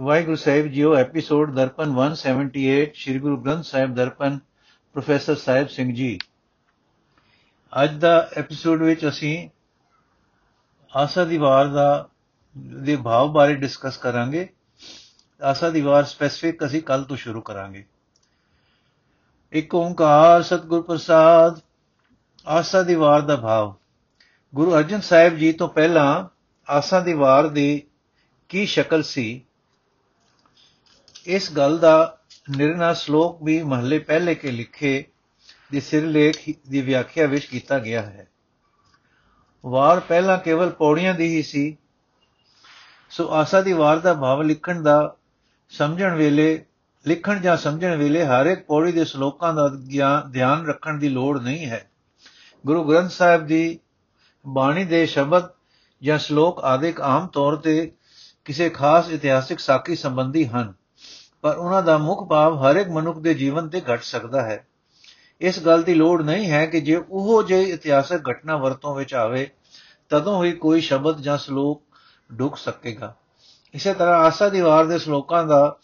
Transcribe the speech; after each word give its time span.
ਵਾਹਿਗੁਰੂ 0.00 0.36
ਸਾਹਿਬ 0.36 0.66
ਜੀਓ 0.66 0.96
ਐਪੀਸੋਡ 0.96 1.54
ਦਰਪਨ 1.54 1.88
178 1.90 2.92
ਸ੍ਰੀ 2.94 3.18
ਗੁਰੂ 3.18 3.36
ਗ੍ਰੰਥ 3.36 3.64
ਸਾਹਿਬ 3.64 3.94
ਦਰਪਨ, 3.94 4.38
ਪ੍ਰੋਫੈਸਰ 4.92 5.34
ਸਾਹਿਬ 5.34 5.68
ਸਿੰਘ 5.68 5.94
ਜੀ। 5.94 6.18
ਅੱਜ 7.84 7.94
ਦਾ 7.94 8.28
ਐਪੀਸੋਡ 8.36 8.82
ਵਿੱਚ 8.82 9.08
ਅਸੀਂ 9.08 9.48
ਆਸਾ 10.96 11.24
ਦੀ 11.24 11.38
ਵਾਰ 11.38 11.66
ਦਾ, 11.66 12.08
ਦੇ 12.58 12.96
ਭਾਵ 12.96 13.28
ਬਾਰੇ 13.32 13.54
ਡਿਸਕਸ 13.54 13.96
ਕਰਾਂਗੇ। 13.96 14.48
ਆਸਾ 15.42 15.70
ਦੀ 15.70 15.80
ਵਾਰ 15.80 16.04
ਸਪੈਸਿਫਿਕ 16.04 16.66
ਅਸੀਂ 16.66 16.82
ਕੱਲ 16.82 17.04
ਤੋਂ 17.04 17.16
ਸ਼ੁਰੂ 17.16 17.40
ਕਰਾਂਗੇ। 17.40 17.86
ਇੱਕ 19.52 19.74
ਓੰਕਾਰ 19.74 20.42
ਸਤਿਗੁਰ 20.42 20.82
ਪ੍ਰਸਾਦ, 20.82 21.60
ਆਸਾ 22.46 22.82
ਦੀ 22.82 22.94
ਵਾਰ 22.94 23.20
ਦਾ 23.20 23.36
ਭਾਵ। 23.36 23.74
ਗੁਰੂ 24.54 24.74
ਅਰਜਨ 24.74 25.00
ਸਾਹਿਬ 25.00 25.36
ਜੀ 25.36 25.52
ਤੋਂ 25.52 25.68
ਪਹਿਲਾਂ 25.68 26.28
ਆਸਾ 26.72 27.00
ਦੀ 27.00 27.12
ਵਾਰ 27.12 27.48
ਦੀ 27.48 27.82
ਕੀ 28.48 28.66
ਸ਼ਕਲ 28.66 29.02
ਸੀ? 29.02 29.44
ਇਸ 31.28 31.52
ਗੱਲ 31.52 31.78
ਦਾ 31.78 32.18
ਨਿਰਣਾ 32.56 32.92
ਸ਼ਲੋਕ 32.92 33.42
ਵੀ 33.42 33.62
ਮਹੱਲੇ 33.62 33.98
ਪਹਿਲੇ 33.98 34.34
ਕੇ 34.34 34.50
ਲਿਖੇ 34.50 35.04
ਦੀ 35.72 35.80
ਸਿਰਲੇਖ 35.80 36.56
ਦੀ 36.68 36.80
ਵਿਆਖਿਆ 36.80 37.26
ਵਿੱਚ 37.26 37.44
ਕੀਤਾ 37.44 37.78
ਗਿਆ 37.78 38.02
ਹੈ। 38.02 38.28
ਵਾਰ 39.66 40.00
ਪਹਿਲਾਂ 40.00 40.38
ਕੇਵਲ 40.38 40.70
ਪੌੜੀਆਂ 40.70 41.14
ਦੀ 41.14 41.36
ਹੀ 41.36 41.42
ਸੀ। 41.42 41.76
ਸੋ 43.10 43.30
ਆਸਾ 43.32 43.60
ਦੀ 43.60 43.72
ਵਾਰ 43.72 43.98
ਦਾ 43.98 44.14
ਭਾਵ 44.14 44.42
ਲਿਖਣ 44.42 44.82
ਦਾ 44.82 45.16
ਸਮਝਣ 45.68 46.14
ਵੇਲੇ, 46.14 46.64
ਲਿਖਣ 47.06 47.40
ਜਾਂ 47.40 47.56
ਸਮਝਣ 47.56 47.96
ਵੇਲੇ 47.96 48.24
ਹਰ 48.24 48.46
ਇੱਕ 48.46 48.66
ਪੌੜੀ 48.66 48.92
ਦੇ 48.92 49.04
ਸ਼ਲੋਕਾਂ 49.04 49.54
ਦਾ 49.54 49.70
ਧਿਆਨ 50.32 50.66
ਰੱਖਣ 50.66 50.98
ਦੀ 50.98 51.08
ਲੋੜ 51.08 51.40
ਨਹੀਂ 51.40 51.66
ਹੈ। 51.66 51.90
ਗੁਰੂ 52.66 52.84
ਗ੍ਰੰਥ 52.84 53.10
ਸਾਹਿਬ 53.10 53.46
ਦੀ 53.46 53.80
ਬਾਣੀ 54.46 54.84
ਦੇ 54.84 55.06
ਸ਼ਬਦ 55.06 55.44
ਜਾਂ 56.02 56.18
ਸ਼ਲੋਕ 56.18 56.64
ਆਦਿਕ 56.64 57.00
ਆਮ 57.00 57.26
ਤੌਰ 57.26 57.56
ਤੇ 57.56 57.92
ਕਿਸੇ 58.44 58.70
ਖਾਸ 58.70 59.10
ਇਤਿਹਾਸਿਕ 59.10 59.58
ਸਾਖੀ 59.58 59.96
ਸੰਬੰਧੀ 59.96 60.46
ਹਨ। 60.46 60.74
ਪਰ 61.40 61.56
ਉਹਨਾਂ 61.56 61.82
ਦਾ 61.82 61.98
ਮੁੱਖ 61.98 62.28
ਭਾਵ 62.28 62.62
ਹਰ 62.62 62.76
ਇੱਕ 62.76 62.88
ਮਨੁੱਖ 62.88 63.18
ਦੇ 63.18 63.34
ਜੀਵਨ 63.34 63.68
ਤੇ 63.68 63.82
ਘਟ 63.94 64.02
ਸਕਦਾ 64.02 64.42
ਹੈ। 64.42 64.66
ਇਸ 65.40 65.60
ਗੱਲ 65.60 65.82
ਦੀ 65.82 65.94
ਲੋੜ 65.94 66.22
ਨਹੀਂ 66.22 66.50
ਹੈ 66.50 66.66
ਕਿ 66.66 66.80
ਜੇ 66.80 67.02
ਉਹ 67.10 67.42
ਜਿਹੀ 67.42 67.70
ਇਤਿਹਾਸਕ 67.70 68.20
ਘਟਨਾ 68.30 68.56
ਵਰਤੋਂ 68.56 68.94
ਵਿੱਚ 68.94 69.14
ਆਵੇ, 69.14 69.50
ਤਦੋਂ 70.08 70.44
ਹੀ 70.44 70.52
ਕੋਈ 70.52 70.80
ਸ਼ਬਦ 70.80 71.20
ਜਾਂ 71.20 71.38
ਸ਼ਲੋਕ 71.38 71.82
ਡੁੱਕ 72.32 72.56
ਸਕੇਗਾ। 72.56 73.14
ਇਸੇ 73.74 73.94
ਤਰ੍ਹਾਂ 73.94 74.16
ਆਸਾ 74.16 74.48
ਦੀ 74.48 74.60
ਵਾਰ 74.60 74.86
ਦੇ 74.86 74.98
ਸ਼ਲੋਕਾਂ 74.98 75.44
ਦਾ 75.44 75.78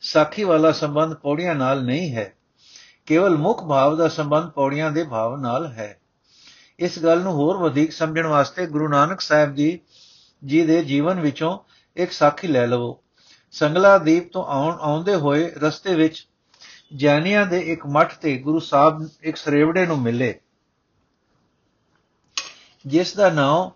ਸਾਖੀ 0.00 0.44
ਵਾਲਾ 0.44 0.72
ਸੰਬੰਧ 0.72 1.14
ਪੌੜੀਆਂ 1.14 1.54
ਨਾਲ 1.54 1.84
ਨਹੀਂ 1.84 2.14
ਹੈ। 2.14 2.32
ਕੇਵਲ 3.06 3.36
ਮੁੱਖ 3.36 3.64
ਭਾਵ 3.64 3.96
ਦਾ 3.96 4.08
ਸੰਬੰਧ 4.08 4.50
ਪੌੜੀਆਂ 4.50 4.90
ਦੇ 4.90 5.04
ਭਾਵ 5.04 5.36
ਨਾਲ 5.36 5.66
ਹੈ। 5.66 6.00
ਇਸ 6.78 6.98
ਗੱਲ 6.98 7.20
ਨੂੰ 7.20 7.32
ਹੋਰ 7.32 7.56
ਵਧੇਕ 7.56 7.92
ਸਮਝਣ 7.92 8.26
ਵਾਸਤੇ 8.26 8.66
ਗੁਰੂ 8.66 8.88
ਨਾਨਕ 8.88 9.20
ਸਾਹਿਬ 9.20 9.54
ਜੀ 9.54 9.80
ਜੀ 10.44 10.62
ਦੇ 10.62 10.84
ਜੀਵਨ 10.84 11.20
ਵਿੱਚੋਂ 11.20 11.58
ਇੱਕ 11.96 12.12
ਸਾਖੀ 12.12 12.48
ਲੈ 12.48 12.66
ਲਵੋ। 12.66 12.98
ਸੰਗਲਾ 13.54 13.96
ਦੀਪ 13.98 14.32
ਤੋਂ 14.32 14.44
ਆਉਣ 14.44 14.78
ਆਉਂਦੇ 14.80 15.14
ਹੋਏ 15.14 15.50
ਰਸਤੇ 15.56 15.94
ਵਿੱਚ 15.94 16.26
ਜੈਨੀਆਂ 16.96 17.46
ਦੇ 17.46 17.60
ਇੱਕ 17.72 17.86
ਮੱਠ 17.86 18.14
ਤੇ 18.14 18.36
ਗੁਰੂ 18.38 18.58
ਸਾਹਿਬ 18.60 19.08
ਇੱਕ 19.22 19.36
ਸਰੇਵੜੇ 19.36 19.86
ਨੂੰ 19.86 20.00
ਮਿਲੇ, 20.02 20.34
ਜਿਸ 22.84 23.14
ਦਾ 23.16 23.30
ਨਾਮ 23.30 23.70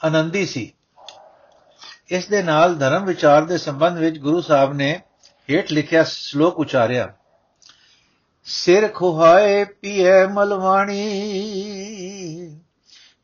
ਆਨੰਦੀ 0.00 0.44
ਸੀ। 0.46 0.72
ਇਸ 2.08 2.26
ਦੇ 2.26 2.42
ਨਾਲ 2.42 2.74
ਧਰਮ 2.74 3.04
ਵਿਚਾਰ 3.04 3.44
ਦੇ 3.44 3.58
ਸੰਬੰਧ 3.58 3.98
ਵਿੱਚ 3.98 4.18
ਗੁਰੂ 4.18 4.40
ਸਾਹਿਬ 4.40 4.72
ਨੇ 4.72 5.00
ਹੇਠ 5.48 5.72
ਲਿਖਿਆ 5.72 6.02
ਸ਼ਲੋਕ 6.04 6.58
ਉਚਾਰਿਆ, 6.58 7.12
ਸਿਰ 8.46 8.88
ਖੁਹਾਏ 8.88 9.64
ਪੀਏ 9.64 10.26
ਮਲਵਾਣੀ 10.26 11.00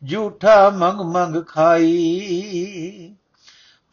ਝੂਠਾ 0.03 0.71
ਮੰਗ 0.71 1.01
ਮੰਗ 1.07 1.43
ਖਾਈ 1.47 3.15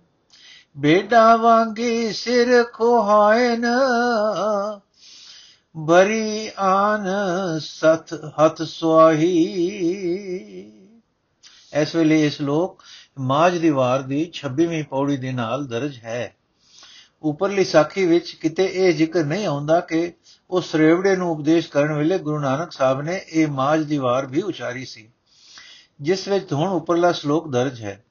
ਬੇਡਾ 0.77 1.35
ਵਾਂਗੀ 1.35 2.13
ਸਿਰ 2.13 2.63
ਖੋਹਾਇਨ। 2.63 3.65
ਬਰੀ 5.77 6.49
ਆਨ 6.59 7.07
ਸਤ 7.59 8.13
ਹੱਥ 8.13 8.61
ਸੁਆਹੀ। 8.61 9.43
ਇਸ 11.73 11.95
ਵੇਲੇ 11.95 12.25
ਇਸ 12.25 12.41
ਲੋਕ 12.41 12.83
ਮਾਜ 13.19 13.57
ਦੀ 13.57 13.69
ਵਾਰ 13.69 14.01
ਦੀ 14.01 14.31
26ਵੀਂ 14.33 14.83
ਪੌੜੀ 14.83 15.17
ਦੇ 15.17 15.31
ਨਾਲ 15.31 15.65
ਦਰਜ 15.65 15.97
ਹੈ। 15.97 16.35
ਉਪਰਲੀ 17.23 17.63
ਸਾਖੀ 17.63 18.05
ਵਿੱਚ 18.05 18.31
ਕਿਤੇ 18.31 18.65
ਇਹ 18.73 18.93
ਜ਼ਿਕਰ 18.93 19.23
ਨਹੀਂ 19.23 19.45
ਆਉਂਦਾ 19.45 19.79
ਕਿ 19.79 20.13
ਉਸ 20.53 20.71
ਸਰੇਵੜੇ 20.71 21.15
ਨੂੰ 21.15 21.29
ਉਪਦੇਸ਼ 21.31 21.67
ਕਰਨ 21.69 21.93
ਵੇਲੇ 21.93 22.17
ਗੁਰੂ 22.19 22.39
ਨਾਨਕ 22.39 22.71
ਸਾਹਿਬ 22.71 23.01
ਨੇ 23.01 23.19
ਇਹ 23.27 23.47
ਮਾਜ 23.49 23.83
ਦੀ 23.83 23.97
ਵਾਰ 23.97 24.25
ਵੀ 24.25 24.41
ਉਚਾਰੀ 24.41 24.85
ਸੀ, 24.85 25.07
ਜਿਸ 26.01 26.27
ਵਿੱਚ 26.27 26.53
ਹੁਣ 26.53 26.69
ਉਪਰਲਾ 26.69 27.11
ਸ਼ਲੋਕ 27.11 27.51
ਦਰਜ 27.51 27.81
ਹੈ। 27.81 28.03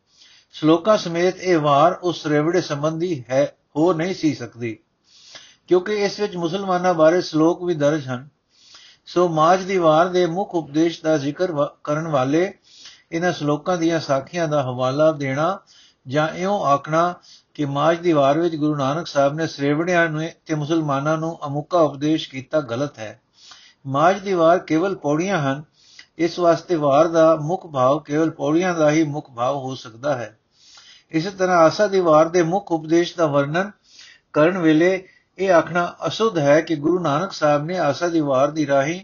ਸ਼ਲੋਕਾਂ 0.54 0.97
ਸਮੇਤ 0.98 1.36
ਇਹ 1.36 1.58
ਵਾਰ 1.58 1.98
ਉਸ 2.03 2.22
ਸਰੇਵੜੇ 2.22 2.60
ਸੰਬੰਧੀ 2.60 3.25
ਹੈ 3.30 3.44
ਹੋ 3.76 3.92
ਨਹੀਂ 3.92 4.14
ਸੀ 4.14 4.34
ਸਕਦੀ, 4.34 4.76
ਕਿਉਂਕਿ 5.69 5.94
ਇਸ 5.94 6.19
ਵਿੱਚ 6.20 6.36
ਮੁਸਲਮਾਨਾਂ 6.36 6.94
ਬਾਰੇ 6.94 7.20
ਸ਼ਲੋਕ 7.20 7.62
ਵੀ 7.64 7.75
ਦਰਜ 7.75 8.08
ਹਨ। 8.08 8.28
ਸੋ 9.06 9.28
ਮਾਜ 9.28 9.62
ਦੀ 9.62 9.76
ਵਾਰ 9.78 10.09
ਦੇ 10.09 10.26
ਮੁੱਖ 10.26 10.54
ਉਪਦੇਸ਼ 10.54 11.03
ਦਾ 11.03 11.16
ਜ਼ਿਕਰ 11.19 11.53
ਕਰਨ 11.84 12.09
ਵਾਲੇ 12.09 12.53
ਇਹਨਾਂ 13.12 13.32
ਸ਼ਲੋਕਾਂ 13.32 13.76
ਦੀਆਂ 13.76 14.00
ਸਾਖੀਆਂ 14.00 14.48
ਦਾ 14.48 14.62
ਹਵਾਲਾ 14.62 15.10
ਦੇਣਾ 15.12 15.59
ਜਾਂ 16.06 16.28
ਇਉਂ 16.28 16.60
ਆਖਣਾ 16.66 17.14
ਕਿ 17.55 17.65
ਮਾਜ 17.65 17.99
ਦੀ 17.99 18.13
ਵਾਰ 18.13 18.39
ਵਿੱਚ 18.39 18.57
ਗੁਰੂ 18.57 18.77
ਨਾਨਕ 18.77 19.07
ਸਾਹਿਬ 19.07 19.35
ਨੇ 19.35 19.47
ਸ੍ਰੇਵੜਿਆਂ 19.47 20.09
ਨੂੰ 20.09 20.29
ਤੇ 20.47 20.55
ਮੁਸਲਮਾਨਾਂ 20.55 21.19
ਨੂੰ 21.19 21.47
ਅਮੁਕਾ 21.47 21.79
ਉਪਦੇਸ਼ 21.79 22.31
ਕੀਤਾ 22.31 22.61
ਗਲਤ 22.61 22.99
ਹੈ। 22.99 23.21
ਮਾਜ 23.87 24.19
ਦੀ 24.19 24.33
ਵਾਰ 24.33 24.59
ਕੇਵਲ 24.59 24.97
ਪੌੜੀਆਂ 24.97 25.39
ਹਨ, 25.39 25.65
ਇਸ 26.19 26.39
ਵਾਸਤੇ 26.39 26.75
ਵਾਰ 26.75 27.09
ਦਾ 27.09 27.37
ਮੁੱਖ 27.37 27.67
ਭਾਵ 27.67 27.99
ਕੇਵਲ 27.99 28.31
ਪੌੜੀਆਂ 28.31 28.75
ਦਾ 28.75 28.91
ਹੀ 28.91 29.05
ਮੁੱਖ 29.05 29.31
ਭਾਵ 29.31 29.57
ਹੋ 29.57 29.75
ਸਕਦਾ 29.75 30.15
ਹੈ। 30.15 30.39
ਇਸੇ 31.11 31.31
ਤਰ੍ਹਾਂ 31.31 31.57
ਆਸਾ 31.57 31.87
ਦੀ 31.87 32.01
ਵਾਰ 32.01 32.29
ਦੇ 32.29 32.43
ਮੁੱਖ 32.43 32.73
ਉਪਦੇਸ਼ 32.73 33.17
ਦਾ 33.17 33.27
ਵਰਣਨ 33.27 33.71
ਕਰਨ 34.33 34.59
ਵੇਲੇ 34.59 35.09
ਇਹ 35.39 35.53
ਆਖਣਾ 35.53 35.95
ਅਸੁੱਧ 36.07 36.39
ਹੈ 36.39 36.61
ਕਿ 36.61 36.77
ਗੁਰੂ 36.77 36.99
ਨਾਨਕ 36.99 37.33
ਸਾਹਿਬ 37.33 37.65
ਨੇ 37.65 37.79
ਆਸਾ 37.79 38.09
ਦੀ 38.09 38.21
ਵਾਰ 38.21 38.51
ਦੀ 38.51 38.67
ਰਾਹੀਂ 38.67 39.01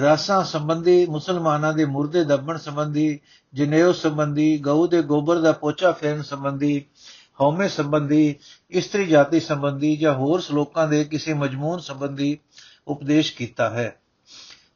ਰਾਸਾਂ 0.00 0.44
ਸੰਬੰਧੀ, 0.44 1.06
ਮੁਸਲਮਾਨਾਂ 1.06 1.72
ਦੇ 1.72 1.84
ਮੁਰਦੇ 1.84 2.24
ਦੱਬਣ 2.24 2.56
ਸੰਬੰਧੀ, 2.56 3.20
ਜਨੇਊ 3.54 3.92
ਸੰਬੰਧੀ, 3.92 4.58
ਗਊ 4.58 4.86
ਦੇ 4.86 5.02
ਗੋਬਰ 5.02 5.40
ਦਾ 5.40 5.52
ਪੋਚਾ 5.52 5.92
ਫੇਰਨ 5.92 6.22
ਸੰਬੰਧੀ 6.22 6.86
ਹਉਮੈ 7.42 7.68
ਸੰਬੰਧੀ, 7.68 8.36
ਇਸਤਰੀ 8.70 9.06
ਜਾਤੀ 9.06 9.40
ਸੰਬੰਧੀ 9.40 9.96
ਜਾਂ 9.96 10.14
ਹੋਰ 10.14 10.40
ਸ਼ਲੋਕਾਂ 10.40 10.88
ਦੇ 10.88 11.04
ਕਿਸੇ 11.04 11.34
ਮਜਮੂਨ 11.34 11.80
ਸੰਬੰਧੀ 11.80 12.38
ਉਪਦੇਸ਼ 12.88 13.36
ਕੀਤਾ 13.36 13.70
ਹੈ। 13.70 13.96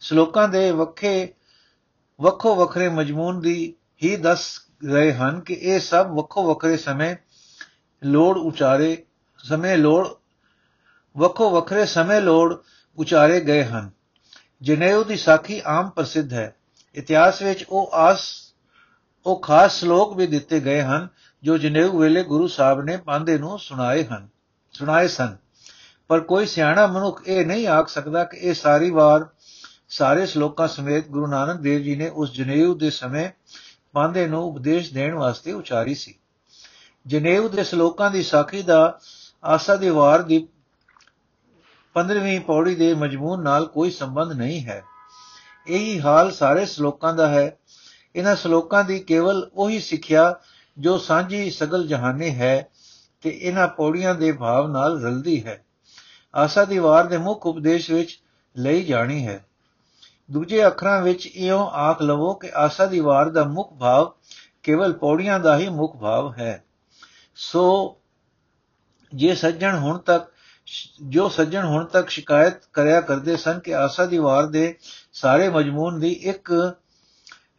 ਸ਼ਲੋਕਾਂ 0.01 0.49
ਦੇ 0.49 0.71
ਵੱਖੇ, 0.71 1.35
ਵੱਖੋ 2.21 2.55
ਵੱਖਰੇ 2.55 2.89
ਮਜਮੂਨ 2.89 3.41
ਦੀ 3.41 3.75
ਹੀ 4.03 4.17
ਦੱਸ 4.17 4.61
ਰਹੇ 4.85 5.13
ਹਨ 5.13 5.41
ਕਿ 5.41 5.55
ਇਹ 5.55 5.81
ਸਭ 5.81 6.07
ਵੱਖੋ 6.15 6.49
ਵੱਖਰੇ 6.49 6.77
ਸਮੇਂ 6.77 7.17
ਲੋੜ 8.05 8.39
ਉਚਾਰੇ, 8.39 9.05
ਸਮੇਂ 9.39 9.79
ਲੋੜ, 9.79 10.09
ਵੱਖੋ 11.17 11.51
ਵੱਖਰੇ 11.51 11.87
ਸਮੇਂ 11.87 12.21
ਲੋੜ 12.21 12.55
ਉਚਾਰੇ 12.99 13.41
ਗਏ 13.41 13.65
ਹਨ। 13.65 13.91
ਜਨੇਊ 14.63 15.05
ਦੀ 15.05 15.17
ਸਾਖੀ 15.17 15.63
ਆਮ 15.67 15.91
ਪ੍ਰਸਿੱਧ 15.91 16.33
ਹੈ। 16.33 16.57
ਇਤਿਹਾਸ 16.95 17.43
ਵਿੱਚ 17.43 17.65
ਉਹ 17.69 17.91
ਆਸ, 17.93 18.21
ਉਹ 19.27 19.41
ਖਾਸ 19.41 19.81
ਸ਼ਲੋਕ 19.81 20.17
ਵੀ 20.17 20.27
ਦਿੱਤੇ 20.27 20.61
ਗਏ 20.61 20.83
ਹਨ 20.83 21.09
ਜੋ 21.47 21.59
ਜਨੇਊ 21.59 21.99
ਵੇਲੇ 21.99 22.23
ਗੁਰੂ 22.23 22.47
ਸਾਹਿਬ 22.49 22.81
ਨੇ 22.81 22.97
ਪਾਂਦੇ 22.97 23.39
ਨੂੰ 23.39 23.59
ਸੁਣਾਏ 23.59 24.05
ਹਨ, 24.05 24.29
ਸੁਣਾਏ 24.73 25.09
ਸਨ। 25.09 25.37
ਪਰ 26.09 26.21
ਕੋਈ 26.21 26.47
ਸਿਆਣਾ 26.47 26.87
ਮਨੁੱਖ 26.87 27.23
ਇਹ 27.27 27.47
ਨਹੀਂ 27.47 27.67
ਆਖ 27.67 27.89
ਸਕਦਾ 27.89 28.25
ਕਿ 28.25 28.37
ਇਹ 28.37 28.55
ਸਾਰੀ 28.55 28.91
ਵਾਰ 28.91 29.27
ਸਾਰੇ 29.89 30.27
ਸ਼ਲੋਕਾਂ 30.27 30.69
ਸਮੇਤ 30.69 31.09
ਗੁਰੂ 31.09 31.27
ਨਾਨਕ 31.27 31.61
ਦੇਵ 31.61 31.83
ਜੀ 31.83 31.97
ਨੇ 31.97 32.09
ਉਸ 32.09 32.33
ਜਨੇਊ 32.33 32.75
ਦੇ 32.75 32.91
ਸਮੇਂ 32.91 33.31
ਪਾਂਦੇ 33.93 34.27
ਨੂੰ 34.27 34.45
ਉਪਦੇਸ਼ 34.45 34.95
ਦੇਣ 34.95 35.15
ਵਾਸਤੇ 35.15 35.53
ਉਚਾਰੀ 35.53 35.95
ਸੀ। 35.95 36.19
ਜਨੇਊ 37.07 37.49
ਦੇ 37.49 37.65
ਸ਼ਲੋਕਾਂ 37.65 38.11
ਦੀ 38.11 38.23
ਸਾਖੀ 38.23 38.63
ਦਾ 38.63 39.01
ਆਸਾ 39.45 39.77
ਦੀ 39.77 39.89
ਵਾਰ 39.89 40.23
ਦੀ 40.23 40.49
15ਵੀਂ 41.95 42.41
ਪੌੜੀ 42.41 42.75
ਦੇ 42.75 42.95
ਮਜਮੂਨ 42.95 43.43
ਨਾਲ 43.43 43.67
ਕੋਈ 43.67 43.91
ਸੰਬੰਧ 43.91 44.33
ਨਹੀਂ 44.33 44.65
ਹੈ। 44.65 44.85
ਇਹੀ 45.67 46.01
ਹਾਲ 46.01 46.33
ਸਾਰੇ 46.33 46.67
ਸ਼ਲੋਕਾਂ 46.67 47.15
ਦਾ 47.15 47.29
ਹੈ। 47.29 47.59
ਇਹਨਾਂ 48.17 48.37
ਸ਼ਲੋਕਾਂ 48.37 48.85
ਦੀ 48.85 48.99
ਕੇਵਲ 48.99 49.51
ਉਹੀ 49.55 49.81
ਸਿੱਖਿਆ 49.81 50.35
ਜੋ 50.79 50.99
ਸਾਂਝੀ 50.99 51.51
ਸਗਲ 51.51 51.87
ਜਹਾਨੇ 51.87 52.31
ਹੈ 52.31 52.69
ਤੇ 53.21 53.39
ਇਹਨਾਂ 53.43 53.69
ਪੌੜੀਆਂ 53.69 54.15
ਦੇ 54.15 54.33
ਭਾਵ 54.33 54.69
ਨਾਲ 54.69 55.03
ਰਲਦੀ 55.03 55.47
ਹੈ। 55.47 55.65
ਆਸਾ 56.35 56.65
ਦੀ 56.65 56.79
ਵਾਰ 56.79 57.07
ਦੇ 57.07 57.19
ਮੁੱਖ 57.19 57.47
ਉਪਦੇਸ਼ 57.47 57.91
ਵਿੱਚ 57.91 58.21
ਲਈ 58.57 58.85
ਜਾਣੀ 58.85 59.27
ਹੈ। 59.27 59.47
ਦੂਜੇ 60.31 60.67
ਅੱਖਰਾਂ 60.67 61.03
ਵਿੱਚ 61.03 61.27
ਇਉਂ 61.27 61.67
ਆਖ 61.67 62.03
ਲਵੋ 62.03 62.35
ਕਿ 62.35 62.51
ਆਸਾ 62.55 62.87
ਦੀ 62.87 63.01
ਵਾਰ 63.01 63.29
ਦਾ 63.29 63.45
ਮੁੱਖ 63.45 63.73
ਭਾਵ 63.73 64.13
ਕੇਵਲ 64.63 64.93
ਪੌੜੀਆਂ 64.93 65.41
ਦਾ 65.41 65.59
ਹੀ 65.59 65.69
ਮੁੱਖ 65.69 65.97
ਭਾਵ 65.97 66.33
ਹੈ। 66.39 66.65
ਸੋ 67.37 67.97
ਜੇ 69.15 69.35
ਸੱਜਣ 69.35 69.79
ਹੁਣ 69.79 69.99
ਤੱਕ 69.99 70.33
ਜੋ 71.09 71.29
ਸੱਜਣ 71.29 71.65
ਹੁਣ 71.65 71.85
ਤੱਕ 71.85 72.09
ਸ਼ਿਕਾਇਤ 72.09 72.55
ਕਰਿਆ 72.73 73.01
ਕਰਦੇ 73.01 73.37
ਸਨ 73.37 73.59
ਕਿ 73.59 73.75
ਆਸਾ 73.75 74.07
ਦੀ 74.07 74.19
ਵਾਰ 74.19 74.47
ਦੇ 74.47 74.79
ਸਾਰੇ 75.13 75.49
ਮਜਮੂਨ 75.49 76.01
ਦੀ 76.01 76.13
ਇੱਕ 76.13 76.75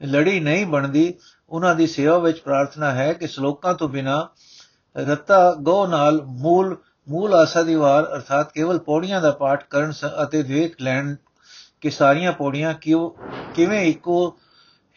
ਲੜੀ 0.04 0.40
ਨਹੀਂ 0.40 0.66
ਬਣਦੀ 0.66 1.14
ਉਹਨਾਂ 1.49 1.75
ਦੀ 1.75 1.88
ਸੇਵਾ 1.88 2.17
ਵਿੱਚ 2.17 2.39
ਪ੍ਰਾਰਥਨਾ 2.39 2.91
ਹੈ 2.91 3.13
ਕਿ 3.13 3.27
ਸ਼ਲੋਕਾਂ 3.27 3.73
ਤੋਂ 3.73 3.89
ਬਿਨਾ 3.89 4.29
ਰਤਾ 4.97 5.53
ਗੋ 5.53 5.85
ਨਾਲ 5.88 6.21
ਮੂਲ 6.21 6.77
ਮੂਲ 7.07 7.33
ਆਸਾ 7.33 7.63
ਦੀ 7.63 7.75
ਵਾਰ 7.75 8.03
ਅਰਥਾਤ 8.15 8.51
ਕੇਵਲ 8.51 8.79
ਪੌੜੀਆਂ 8.79 9.21
ਦਾ 9.21 9.31
ਪਾਠ 9.31 9.63
ਕਰਨ 9.69 9.94
ਅਤੇ 10.23 10.41
ਵੇਖ 10.41 10.81
ਲੈਣ 10.81 11.15
ਕਿ 11.81 11.89
ਸਾਰੀਆਂ 11.89 12.31
ਪੌੜੀਆਂ 12.31 12.73
ਕਿਉਂ, 12.73 13.09
ਕਿਵੇਂ 13.53 13.81
ਇੱਕੋ 13.85 14.38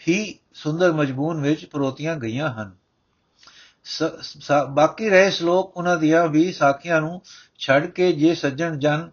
ਹੀ 0.09 0.39
ਸੁੰਦਰ 0.55 0.93
ਮਜਬੂਨ 0.93 1.43
ਵਿੱਚ 1.43 1.65
ਪਰੋਤੀਆਂ 1.65 2.17
ਗਈਆਂ 2.17 2.53
ਹਨ। 2.53 2.73
ਬਾਕੀ 4.71 5.09
ਰਹੇ 5.11 5.31
ਸ਼ਲੋਕ 5.31 5.77
ਉਹਨਾਂ 5.77 5.97
ਦੀਆਂ 5.97 6.27
ਵੀ 6.29 6.53
ਸਾਖੀਆਂ 6.53 7.01
ਨੂੰ 7.01 7.21
ਛੱਡ 7.59 7.87
ਕੇ 7.87 8.13
ਜੇ 8.13 8.35
ਸੱਜਣ 8.35 8.79
ਜਨ 8.79 9.11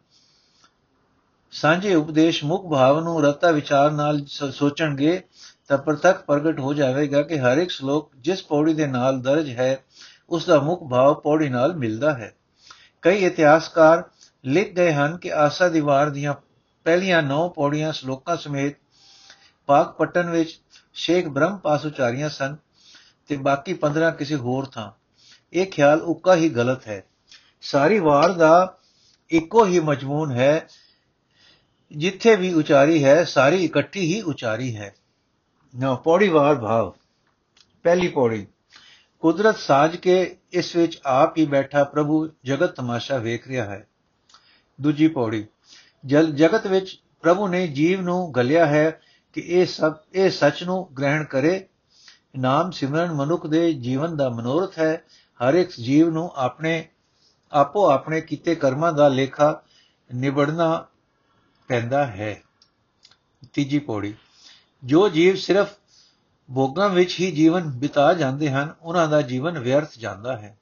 ਸਾਂਝੇ 1.52 1.96
ਉਪਦੇਸ਼ 1.96 2.44
ਮੁਖ 2.44 2.70
ਭਾਵ 2.72 3.00
ਨੂੰ 3.00 3.24
ਰਤਾ 3.24 3.52
ਵਿਚਾਰ 3.52 3.92
ਨਾਲ 3.92 4.26
ਸੋਚਣਗੇ 4.52 5.22
ਤਾਂ 5.68 5.78
ਪ੍ਰਤੱਖ 5.78 6.26
ਪ੍ਰਗਟ 6.26 6.60
ਹੋ 6.60 6.74
ਜਾਵੇਗਾ 6.74 7.22
ਕਿ 7.22 7.40
ਹਰ 7.40 7.58
ਇੱਕ 7.58 7.72
ਸ਼ਲੋਕ 7.72 8.12
ਜਿਸ 8.18 8.44
ਪੌੜੀ 8.44 8.74
ਦੇ 8.74 8.88
ਨਾਲ 8.88 9.22
ਦਰਜ 9.22 9.50
ਹੈ, 9.50 9.84
ਉਸ 10.30 10.46
ਦਾ 10.46 10.60
ਮੁਖ 10.60 10.90
ਭਾਵ 10.90 11.14
ਪੌੜੀ 11.14 11.50
ਨਾਲ 11.50 11.76
ਮਿਲਦਾ 11.76 12.14
ਹੈ। 12.14 12.36
ਕਈ 13.02 13.26
ਇਤਿਹਾਸਕਾਰ 13.26 14.04
ਲਿਖ 14.46 14.76
ਗਏ 14.76 14.94
ਹਨ 14.94 15.18
ਕਿ 15.18 15.34
ਆਸਾ 15.34 15.70
ਦੀ 15.70 15.80
ਵਾਰ 15.80 16.10
ਦੀਆਂ 16.10 16.34
ਪਹਿਲੀਆਂ 16.84 17.24
9 17.24 17.50
ਪੌੜੀਆਂ 17.50 17.94
ਸ਼ਲੋਕਾਂ 17.94 18.38
ਸਮੇਤ 18.38 18.74
ਪਾਕ 19.66 19.98
ਪਟਨ 19.98 20.30
ਵਿੱਚ 20.30 20.60
ਸ਼ੇਖ 20.94 21.28
ਬ੍ਰਹਮ 21.28 21.58
ਪਾਸ 21.58 21.86
ਉਚਾਰੀਆਂ 21.86 22.30
ਸਨ 22.30 22.56
ਤੇ 23.28 23.38
ਬਾਕੀ 23.38 23.74
15 23.74 24.12
ਕਿਸੇ 24.12 24.36
ਹੋਰ 24.36 24.66
ਥਾਂ। 24.66 24.92
ਇਹ 25.54 25.66
ਖਿਆਲ 25.66 26.02
ਉੱਕਾ 26.02 26.36
ਹੀ 26.36 26.50
ਗਲਤ 26.50 26.88
ਹੈ। 26.88 27.04
ਸਾਰੀ 27.62 28.00
ਵਾਰ 28.00 28.32
ਦਾ 28.32 28.78
ਇੱਕੋ 29.30 29.66
ਹੀ 29.66 29.80
ਮਜਮੂਨ 29.80 30.32
ਹੈ, 30.32 30.68
ਜਿੱਥੇ 31.98 32.36
ਵੀ 32.36 32.54
ਉਚਾਰੀ 32.54 33.04
ਹੈ, 33.04 33.24
ਸਾਰੀ 33.24 33.64
ਇਕੱਠੀ 33.64 34.00
ਹੀ 34.00 34.22
ਉਚਾਰੀ 34.22 34.78
ਹੈ। 34.78 34.94
ਨਾ, 35.78 35.96
ਪੌੜੀ 35.96 36.30
ਵਾਰ 36.30 36.56
ਭਾਵ। 36.56 36.94
ਪਹਿਲੀ 37.84 38.08
ਪੌੜੀ, 38.08 38.48
ਕੁਦਰਤ 39.20 39.58
ਸਾਜ 39.58 39.96
ਕੇ 39.96 40.38
ਇਸ 40.52 40.76
ਵਿੱਚ 40.76 41.00
ਆਪ 41.06 41.38
ਹੀ 41.38 41.46
ਬੈਠਾ 41.46 41.84
ਪ੍ਰਭੂ 41.84 42.30
ਜਗਤ 42.46 42.72
ਤਮਾਸ਼ਾ 42.76 43.18
ਵੇਖ 43.18 43.48
ਰਿਹਾ 43.48 43.66
ਹੈ। 43.66 43.88
ਦੂਜੀ 44.82 45.08
ਪੌੜੀ, 45.08 45.46
ਜਲ, 46.06 46.32
ਜਗਤ 46.32 46.68
ਵਿੱਚ 46.68 47.02
ਪ੍ਰਭੂ 47.22 47.48
ਨੇ 47.48 47.68
ਜੀਵ 47.68 48.02
ਨੂੰ 48.02 48.34
ਗਲਿਆ 48.34 48.66
ਹੈ 48.66 49.02
ਕਿ 49.34 49.42
ਇਹ 49.42 49.66
ਸਭ, 49.66 49.94
ਇਹ 50.14 50.30
ਸੱਚ 50.30 50.64
ਨੂੰ 50.64 50.90
ਗ੍ਰਹਿਣ 50.98 51.24
ਕਰੇ। 51.24 51.68
ਨਾਮ 52.38 52.72
ਸਿਮਰਨ 52.72 53.12
ਮਨੁੱਖ 53.12 53.48
ਦੇ 53.48 53.74
ਜੀਵਨ 53.74 54.18
ਦਾ 54.18 54.30
ਮਨੋਰਥ 54.30 54.80
ਹੈ। 54.80 55.04
ਹਰ 55.40 55.54
ਇੱਕ 55.54 55.70
ਜੀਵ 55.70 56.10
ਨੂੰ 56.10 56.32
ਆਪਣੇ, 56.36 56.88
ਆਪੋ 57.52 57.90
ਆਪਣੇ 57.90 58.22
ਕੀਤੇ 58.22 58.56
ਕਰਮਾਂ 58.56 58.94
ਦਾ 58.94 59.08
ਲੇਖਾ 59.08 59.62
ਨਿਬੜਨਾ 60.16 60.86
ਪੈਂਦਾ 61.68 62.06
ਹੈ। 62.08 62.42
ਤੀਜੀ 63.54 63.80
ਪੌੜੀ 63.80 64.14
ਜੋ 64.84 65.10
ਜੀਵ 65.10 65.36
ਸਿਰਫ 65.36 65.70
ਭੋਗਾਂ 66.50 66.90
ਵਿੱਚ 66.90 67.20
ਹੀ 67.20 67.32
ਜੀਵਨ 67.32 67.70
ਬਿਤਾ 67.70 68.14
ਜਾਂਦੇ 68.14 68.50
ਹਨ, 68.50 68.74
ਉਹਨਾਂ 68.82 69.08
ਦਾ 69.08 69.22
ਜੀਵਨ 69.22 69.60
ਵਿਅਰਥ 69.60 69.98
ਜਾਂਦਾ 70.00 70.38
ਹੈ। 70.38 70.58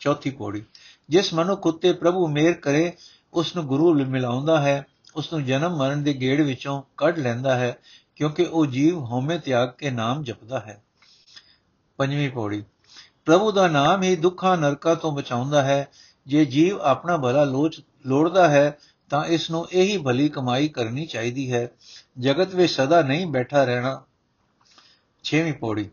ਚੌਥੀ 0.00 0.30
ਪੌੜੀ, 0.30 0.62
ਜਿਸ 1.08 1.34
ਮਨੁੱਖ 1.34 1.66
ਉਤੇ 1.66 1.92
ਪ੍ਰਭੂ 1.92 2.26
ਮੇਰ 2.28 2.52
ਕਰੇ 2.52 2.92
ਉਸ 3.32 3.56
ਨੂੰ 3.56 3.66
ਗੁਰੂ 3.66 3.94
ਮਿਲਾਉਂਦਾ 3.94 4.60
ਹੈ 4.60 4.86
ਉਸ 5.16 5.32
ਨੂੰ 5.32 5.44
ਜਨਮ 5.44 5.76
ਮਰਨ 5.76 6.02
ਦੇ 6.02 6.12
ਗੇੜ 6.12 6.40
ਵਿੱਚੋਂ 6.40 6.82
ਕੱਢ 6.96 7.18
ਲੈਂਦਾ 7.18 7.54
ਹੈ, 7.54 7.76
ਕਿਉਂਕਿ 8.16 8.42
ਉਹ 8.42 8.66
ਜੀਵ 8.66 8.98
ਹਉਮੈ 8.98 9.38
ਤਿਆਗ 9.38 9.68
ਕੇ 9.78 9.90
ਨਾਮ 9.90 10.22
ਜਪਦਾ 10.22 10.60
ਹੈ। 10.60 10.82
ਪੰਜਵੀਂ 11.96 12.30
ਪੌੜੀ, 12.30 12.62
ਪ੍ਰਭੂ 13.24 13.52
ਦਾ 13.52 13.68
ਨਾਮ 13.68 14.02
ਹੀ 14.02 14.16
ਦੁੱਖਾਂ 14.16 14.56
ਨਰਕਾਂ 14.56 14.96
ਤੋਂ 14.96 15.12
ਬਚਾਉਂਦਾ 15.12 15.62
ਹੈ, 15.62 15.88
ਜੇ 16.26 16.44
ਜੀਵ 16.44 16.80
ਆਪਣਾ 16.80 17.16
ਭਲਾ 17.16 17.44
ਲੋਚ, 17.44 17.80
ਲੋੜਦਾ 18.06 18.48
ਹੈ 18.48 18.78
ਤਾਂ 19.10 19.24
ਇਸ 19.24 19.50
ਨੂੰ 19.50 19.66
ਇਹੀ 19.72 19.98
ਭਲੀ 19.98 20.28
ਕਮਾਈ 20.28 20.68
ਕਰਨੀ 20.68 21.06
ਚਾਹੀਦੀ 21.06 21.52
ਹੈ। 21.52 21.70
ਜਗਤ 22.18 22.54
ਵਿੱਚ 22.54 22.72
ਸਦਾ 22.72 23.02
ਨਹੀਂ 23.02 23.26
ਬੈਠਾ 23.26 23.64
ਰਹਿਣਾ। 23.64 24.04
ਛੇਵੀਂ 25.22 25.52
ਪੌੜੀ। 25.52 25.90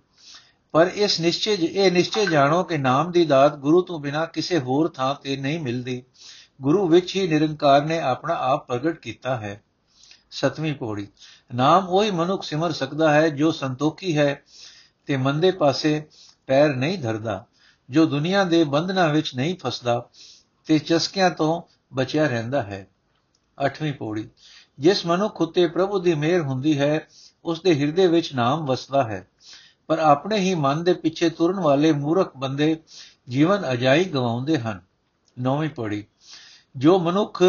ਪਰ 0.71 0.91
ਇਸ 0.93 1.19
ਨਿਸ਼ਚੇ 1.19 1.53
ਇਹ 1.53 1.91
ਨਿਸ਼ਚੇ 1.91 2.25
ਜਾਣੋ 2.25 2.63
ਕਿ 2.63 2.77
ਨਾਮ 2.77 3.11
ਦੀ 3.11 3.25
ਦਾਤ 3.25 3.55
ਗੁਰੂ 3.55 3.81
ਤੋਂ 3.81 3.99
ਬਿਨਾ 3.99 4.25
ਕਿਸੇ 4.25 4.59
ਹੋਰ 4.59 4.89
ਥਾਂ 4.89 5.15
ਤੇ 5.15 5.37
ਨਹੀਂ 5.37 5.59
ਮਿਲਦੀ। 5.59 6.03
ਗੁਰੂ 6.61 6.87
ਵਿੱਚ 6.87 7.15
ਹੀ 7.15 7.27
ਨਿਰੰਕਾਰ 7.27 7.85
ਨੇ 7.85 7.99
ਆਪਣਾ 7.99 8.33
ਆਪ 8.33 8.67
ਪ੍ਰਗਟ 8.67 8.97
ਕੀਤਾ 8.97 9.37
ਹੈ। 9.37 9.63
ਸਤਵੀਂ 10.31 10.73
ਪੌੜੀ। 10.73 11.07
ਨਾਮ 11.55 11.89
ਉਹੀ 11.89 12.11
ਮਨੁੱਖ 12.11 12.43
ਸਿਮਰ 12.43 12.71
ਸਕਦਾ 12.71 13.13
ਹੈ 13.13 13.29
ਜੋ 13.29 13.51
ਸੰਤੋਖੀ 13.51 14.17
ਹੈ 14.17 14.43
ਤੇ 15.05 15.17
ਮੰਦੇ 15.17 15.51
ਪਾਸੇ 15.51 16.07
ਪੈਰ 16.47 16.75
ਨਹੀਂ 16.75 16.99
ਧਰਦਾ, 16.99 17.45
ਜੋ 17.89 18.05
ਦੁਨੀਆ 18.05 18.43
ਦੇ 18.43 18.63
ਬੰਧਨਾਂ 18.63 19.09
ਵਿੱਚ 19.09 19.35
ਨਹੀਂ 19.35 19.55
ਫਸਦਾ 19.55 20.09
ਤੇ 20.65 20.79
ਚਸਕਿਆਂ 20.79 21.29
ਤੋਂ 21.29 21.61
ਬਚਿਆ 21.95 22.27
ਰਹਿੰਦਾ 22.27 22.63
ਹੈ। 22.63 22.87
8ਵੀਂ 23.65 23.93
ਪੌੜੀ। 23.93 24.29
ਜਿਸ 24.79 25.05
ਮਨੁੱਖ 25.05 25.41
ਉਤੇ 25.41 25.67
ਪ੍ਰਭੂ 25.67 25.99
ਦੀ 25.99 26.13
ਮਿਹਰ 26.13 26.41
ਹੁੰਦੀ 26.41 26.79
ਹੈ 26.79 27.07
ਉਸ 27.45 27.61
ਦੇ 27.61 27.75
ਹਿਰਦੇ 27.75 28.07
ਵਿੱਚ 28.07 28.33
ਨਾਮ 28.35 28.65
ਵਸਦਾ 28.65 29.03
ਹੈ। 29.03 29.27
ਪਰ 29.87 29.99
ਆਪਣੇ 29.99 30.37
ਹੀ 30.37 30.55
ਮਨ 30.55 30.83
ਦੇ 30.83 30.93
ਪਿੱਛੇ 30.93 31.29
ਤੁਰਨ 31.29 31.59
ਵਾਲੇ 31.59 31.91
ਮੂਰਖ 31.91 32.37
ਬੰਦੇ 32.37 32.83
ਜੀਵਨ 33.29 33.73
ਅਜਾਈ 33.73 34.03
ਗਵਾਉਂਦੇ 34.03 34.57
ਹਨ। 34.57 34.81
ਨੌਵੀਂ 35.39 35.69
ਪੌੜੀ। 35.69 36.05
ਜੋ 36.77 36.99
ਮਨੁੱਖ 36.99 37.43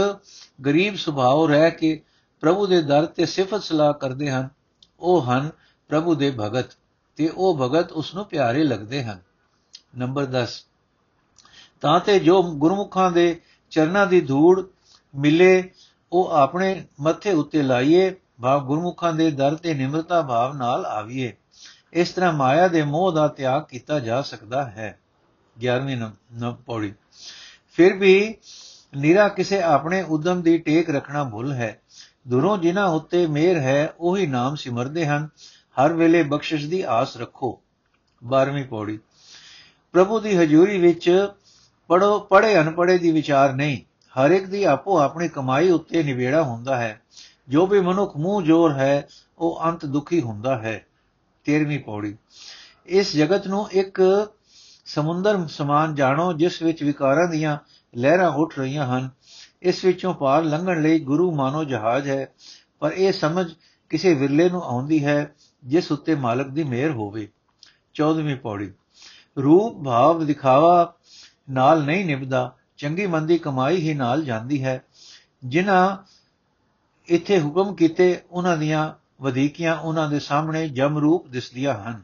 ਗਰੀਬ 0.66 0.96
ਸੁਭਾਅ 0.96 1.48
ਰਹਿ 1.48 1.70
ਕੇ 1.70 2.02
ਪ੍ਰਭੂ 2.40 2.66
ਦੇ 2.66 2.82
ਦਰ 2.82 3.06
ਤੇ 3.06 3.26
ਸਿਫਤ 3.26 3.62
ਸਲਾਹ 3.62 3.92
ਕਰਦੇ 3.92 4.30
ਹਨ, 4.30 4.48
ਉਹ 5.00 5.22
ਹਨ 5.22 5.50
ਪ੍ਰਭੂ 5.88 6.14
ਦੇ 6.14 6.30
ਭਗਤ 6.30 6.76
ਤੇ 7.16 7.28
ਉਹ 7.28 7.58
ਭਗਤ 7.58 7.92
ਉਸ 7.92 8.14
ਨੂੰ 8.14 8.24
ਪਿਆਰੇ 8.24 8.64
ਲੱਗਦੇ 8.64 9.04
ਹਨ। 9.04 9.18
ਨੰਬਰ 9.98 10.26
10 10.26 10.66
ਤਾਂ 11.80 12.00
ਤੇ 12.00 12.18
ਜੋ 12.18 12.42
ਗੁਰਮੁਖਾਂ 12.42 13.10
ਦੇ 13.10 13.40
ਚਰਨਾਂ 13.70 14.06
ਦੀ 14.06 14.20
ਧੂੜ, 14.20 14.62
ਮਿਲੇ 15.14 15.70
ਉਹ 16.12 16.30
ਆਪਣੇ 16.30 16.84
ਮੱਥੇ 17.00 17.32
ਉੱਤੇ 17.32 17.62
ਲਾਈਏ, 17.62 18.14
ਭਾਵ 18.42 18.66
ਗੁਰਮੁਖਾਂ 18.66 19.12
ਦੇ 19.12 19.30
ਦਰ 19.30 19.54
ਤੇ 19.54 19.74
ਨਿਮਰਤਾ 19.74 20.22
ਭਾਵ 20.22 20.56
ਨਾਲ 20.56 20.86
ਆਵੀਏ। 20.86 21.32
ਇਸ 21.92 22.10
ਤਰ੍ਹਾਂ 22.10 22.32
ਮਾਇਆ 22.32 22.68
ਦੇ 22.68 22.82
ਮੋਹ 22.82 23.12
ਦਾ 23.12 23.28
ਤਿਆਗ 23.28 23.62
ਕੀਤਾ 23.62 24.00
ਜਾ 24.00 24.22
ਸਕਦਾ 24.22 24.64
ਹੈ। 24.64 24.98
11ਵੀਂ 25.66 25.96
ਨੰਬਰ 25.96 26.62
ਪੌੜੀ। 26.66 26.94
ਫਿਰ 27.72 27.92
ਵੀ 27.92 28.34
ਨਿਰਾ 28.96 29.28
ਕਿਸੇ 29.28 29.62
ਆਪਣੇ 29.62 30.02
ਉਦਮ 30.02 30.42
ਦੀ 30.42 30.58
ਟੇਕ 30.58 30.90
ਰੱਖਣਾ 30.90 31.24
ਭੁੱਲ 31.24 31.52
ਹੈ। 31.52 31.80
ਦੁਰੋਂ 32.28 32.58
ਜਿਨ੍ਹਾਂ 32.58 32.86
ਉੱਤੇ 32.86 33.26
ਮੇਰ 33.26 33.56
ਹੈ, 33.56 33.94
ਉਹੀ 34.00 34.26
ਨਾਮ 34.26 34.54
ਸਿਮਰਦੇ 34.54 35.06
ਹਨ। 35.06 35.28
ਹਰ 35.50 35.92
ਵੇਲੇ 35.92 36.22
ਬਖਸ਼ਿਸ਼ 36.22 36.66
ਦੀ 36.66 36.84
ਆਸ 36.88 37.16
ਰੱਖੋ। 37.16 37.60
12ਵੀਂ 38.24 38.64
ਪੌੜੀ। 38.64 38.98
ਪ੍ਰਭੂ 39.92 40.20
ਦੀ 40.20 40.36
ਹਜ਼ੂਰੀ 40.36 40.78
ਵਿੱਚ 40.78 41.28
ਪੜੋ 41.88 42.20
ਪੜੇ 42.20 42.58
ਅਨਪੜੇ 42.58 42.98
ਦੀ 42.98 43.10
ਵਿਚਾਰ 43.10 43.52
ਨਹੀਂ। 43.52 43.91
ਹਰ 44.18 44.30
ਇੱਕ 44.30 44.44
ਦੀ 44.44 44.64
ਆਪੋ 44.64 44.98
ਆਪਣੀ 44.98 45.28
ਕਮਾਈ 45.28 45.70
ਉੱਤੇ 45.70 46.02
ਨਿਵੇੜਾ 46.02 46.42
ਹੁੰਦਾ 46.42 46.76
ਹੈ। 46.76 47.02
ਜੋ 47.48 47.66
ਵੀ 47.66 47.80
ਮਨੁੱਖ 47.80 48.16
ਮੂੰਹ 48.16 48.42
ਜੋਰ 48.42 48.72
ਹੈ, 48.72 49.08
ਉਹ 49.38 49.64
ਅੰਤ 49.64 49.86
ਦੁਖੀ 49.86 50.20
ਹੁੰਦਾ 50.20 50.58
ਹੈ। 50.58 50.86
13ਵੀਂ 51.44 51.80
ਪੌੜੀ। 51.80 52.16
ਇਸ 52.86 53.16
ਜਗਤ 53.16 53.46
ਨੂੰ 53.46 53.70
ਇੱਕ 53.70 54.26
ਸਮੁੰਦਰ 54.86 55.46
ਸਮਾਨ 55.48 55.94
ਜਾਣੋ, 55.94 56.32
ਜਿਸ 56.32 56.62
ਵਿੱਚ 56.62 56.82
ਵਿਕਾਰਾਂ 56.82 57.28
ਦੀਆਂ 57.28 57.58
ਲਹਿਰਾਂ 57.96 58.30
ਉੱਠ 58.30 58.58
ਰਹੀਆਂ 58.58 58.86
ਹਨ। 58.86 59.10
ਇਸ 59.62 59.84
ਵਿੱਚੋਂ 59.84 60.14
ਪਾਰ 60.14 60.42
ਲੰਘਣ 60.42 60.82
ਲਈ 60.82 60.98
ਗੁਰੂ 60.98 61.34
ਮਾਨੋ 61.34 61.64
ਜਹਾਜ਼ 61.64 62.08
ਹੈ, 62.08 62.32
ਪਰ 62.78 62.92
ਇਹ 62.92 63.12
ਸਮਝ 63.12 63.52
ਕਿਸੇ 63.88 64.14
ਵਿਰਲੇ 64.14 64.50
ਨੂੰ 64.50 64.62
ਆਉਂਦੀ 64.62 65.04
ਹੈ, 65.04 65.34
ਜਿਸ 65.64 65.92
ਉੱਤੇ 65.92 66.14
ਮਾਲਕ 66.14 66.48
ਦੀ 66.48 66.64
ਮਿਹਰ 66.64 66.90
ਹੋਵੇ। 66.90 67.28
14ਵੀਂ 67.94 68.36
ਪੌੜੀ। 68.36 68.72
ਰੂਪ 69.38 69.84
ਭਾਵ 69.84 70.26
ਦਿਖਾਵਾ 70.26 70.94
ਨਾਲ 71.50 71.84
ਨਹੀਂ 71.84 72.04
ਨਿਭਦਾ। 72.04 72.56
ਚੰਗੀ 72.82 73.06
ਮੰਦੀ 73.06 73.38
ਕਮਾਈ 73.38 73.76
ਹੀ 73.76 73.94
ਨਾਲ 73.94 74.24
ਜਾਂਦੀ 74.24 74.64
ਹੈ। 74.64 74.84
ਜਿਨ੍ਹਾਂ 75.44 75.96
ਇੱਥੇ 77.06 77.40
ਹੁਕਮ 77.40 77.74
ਕੀਤੇ, 77.74 78.22
ਉਹਨਾਂ 78.30 78.56
ਦੀਆਂ 78.56 78.94
ਵਧੀਕੀਆਂ 79.22 79.76
ਉਹਨਾਂ 79.76 80.10
ਦੇ 80.10 80.18
ਸਾਹਮਣੇ 80.18 80.68
ਜਮ 80.68 80.98
ਰੂਪ 80.98 81.28
ਦਿਸਦੀਆਂ 81.28 81.74
ਹਨ। 81.74 82.02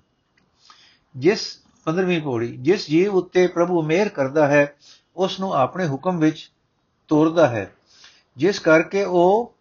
ਜਿਸ 1.16 1.58
15ਵੀਂ 1.84 2.22
ਪੌੜੀ, 2.22 2.56
ਜਿਸ 2.56 2.88
ਜੀਵ 2.88 3.14
ਉੱਤੇ 3.14 3.46
ਪ੍ਰਭੂ 3.46 3.82
ਮਿਹਰ 3.82 4.08
ਕਰਦਾ 4.08 4.46
ਹੈ, 4.46 4.76
ਉਸ 5.16 5.40
ਨੂੰ 5.40 5.54
ਆਪਣੇ 5.54 5.88
ਹੁਕਮ 5.88 6.18
ਵਿੱਚ 6.18 6.52
ਤੋਰਦਾ 7.08 7.48
ਹੈ। 7.48 7.72
ਜਿਸ 8.36 8.58
ਕਰਕੇ 8.58 9.04
ਉਹ 9.04 9.54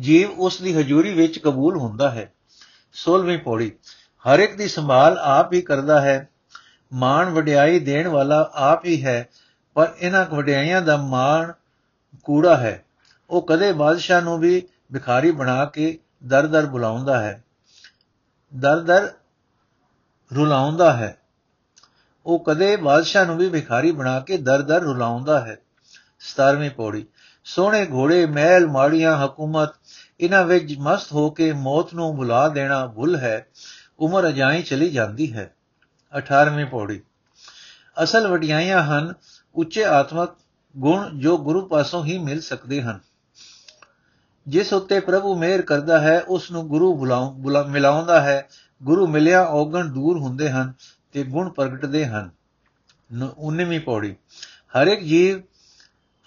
ਜੀਵ 0.00 0.30
ਉਸ 0.30 0.62
ਦੀ 0.62 0.76
ਹਜ਼ੂਰੀ 0.76 1.12
ਵਿੱਚ 1.12 1.38
ਕਬੂਲ 1.38 1.76
ਹੁੰਦਾ 1.76 2.10
ਹੈ। 2.10 2.32
16ਵੀਂ 2.94 3.38
ਪੌੜੀ, 3.38 3.72
ਹਰ 4.24 4.38
ਇੱਕ 4.38 4.56
ਦੀ 4.56 4.68
ਸੰਭਾਲ 4.68 5.18
ਆਪ 5.18 5.52
ਹੀ 5.52 5.60
ਕਰਦਾ 5.60 6.00
ਹੈ। 6.00 6.28
ਮਾਣ 6.92 7.30
ਵਡਿਆਈ 7.30 7.80
ਦੇਣ 7.80 8.08
ਵਾਲਾ 8.08 8.50
ਆਪ 8.54 8.84
ਹੀ 8.84 9.04
ਹੈ। 9.04 9.28
ਪਰ 9.74 9.92
ਇਹਨਾਂ 9.98 10.24
ਵਡਿਆਈਆਂ 10.24 10.82
ਦਾ 10.82 10.96
ਮਾਣ 10.96 11.52
ਕੂੜਾ 12.24 12.56
ਹੈ। 12.56 12.84
ਉਹ 13.30 13.46
ਕਦੇ 13.46 13.72
ਬਾਦਸ਼ਾਹ 13.72 14.22
ਨੂੰ 14.22 14.38
ਵੀ 14.38 14.68
ਭਿਖਾਰੀ 14.92 15.30
ਬਣਾ 15.30 15.64
ਕੇ 15.64 15.98
ਦਰ-ਦਰ 16.26 16.66
ਬੁਲਾਉਂਦਾ 16.66 17.22
ਹੈ। 17.22 17.44
ਦਰ-ਦਰ 18.56 19.12
ਰੁਲਾਉਂਦਾ 20.34 20.92
ਹੈ। 20.92 21.16
ਉਹ 22.26 22.44
ਕਦੇ 22.44 22.76
ਬਾਦਸ਼ਾਹ 22.76 23.26
ਨੂੰ 23.26 23.36
ਵੀ 23.36 23.50
ਭਿਖਾਰੀ 23.50 23.92
ਬਣਾ 23.92 24.20
ਕੇ 24.20 24.36
ਦਰ-ਦਰ 24.36 24.80
ਰੁਲਾਉਂਦਾ 24.80 25.40
ਹੈ। 25.40 25.56
17ਵੀਂ 26.20 26.70
ਪੌੜੀ। 26.70 27.06
ਸੋਹਣੇ 27.44 27.86
ਘੋੜੇ, 27.86 28.26
ਮਹਿਲ, 28.26 28.66
ਮਾੜੀਆਂ 28.66 29.26
ਹਕੂਮਤ, 29.26 29.70
ਇਹਨਾਂ 30.20 30.44
ਵਿੱਚ 30.44 30.78
ਮਸਤ 30.78 31.12
ਹੋ 31.12 31.30
ਕੇ 31.30 31.52
ਮੌਤ 31.52 31.94
ਨੂੰ 31.94 32.16
ਬੁਲਾ 32.16 32.48
ਦੇਣਾ 32.48 32.86
ਭੁੱਲ 32.86 33.16
ਹੈ। 33.16 33.46
ਉਮਰ 33.98 34.28
ਅਜਾਈ 34.28 34.62
ਚਲੀ 34.62 34.90
ਜਾਂਦੀ 34.90 35.32
ਹੈ। 35.32 35.54
18ਵੀਂ 36.18 36.66
ਪੌੜੀ। 36.66 37.02
ਅਸਲ 38.02 38.28
ਵਡਿਆਈਆਂ 38.28 38.82
ਹਨ 38.82 39.14
ਉੱਚੇ 39.54 39.84
ਆਤਮਕ 39.84 40.36
ਗੁਣ 40.76 41.18
ਜੋ 41.18 41.36
ਗੁਰੂ 41.38 41.66
ਪਾਸੋਂ 41.66 42.04
ਹੀ 42.04 42.18
ਮਿਲ 42.18 42.40
ਸਕਦੇ 42.40 42.82
ਹਨ। 42.82 43.00
ਜਿਸ 44.48 44.72
ਉੱਤੇ 44.72 45.00
ਪ੍ਰਭੂ 45.00 45.34
ਮਿਹਰ 45.34 45.62
ਕਰਦਾ 45.62 46.00
ਹੈ 46.00 46.20
ਉਸ 46.20 46.50
ਨੂੰ 46.50 46.66
ਗੁਰੂ 46.68 46.94
ਬੁਲਾ, 46.96 47.62
ਮਿਲਾਉਂਦਾ 47.62 48.20
ਹੈ। 48.20 48.48
ਗੁਰੂ 48.82 49.06
ਮਿਲਿਆ 49.06 49.42
ਔਗਣ 49.42 49.88
ਦੂਰ 49.88 50.18
ਹੁੰਦੇ 50.18 50.50
ਹਨ 50.50 50.72
ਤੇ 51.12 51.22
ਗੁਣ 51.24 51.50
ਪ੍ਰਗਟਦੇ 51.50 52.06
ਹਨ। 52.06 52.30
19ਵੀਂ 53.38 53.80
ਪੌੜੀ। 53.80 54.14
ਹਰ 54.74 54.86
ਇੱਕ 54.86 55.02
ਜੀਵ 55.02 55.40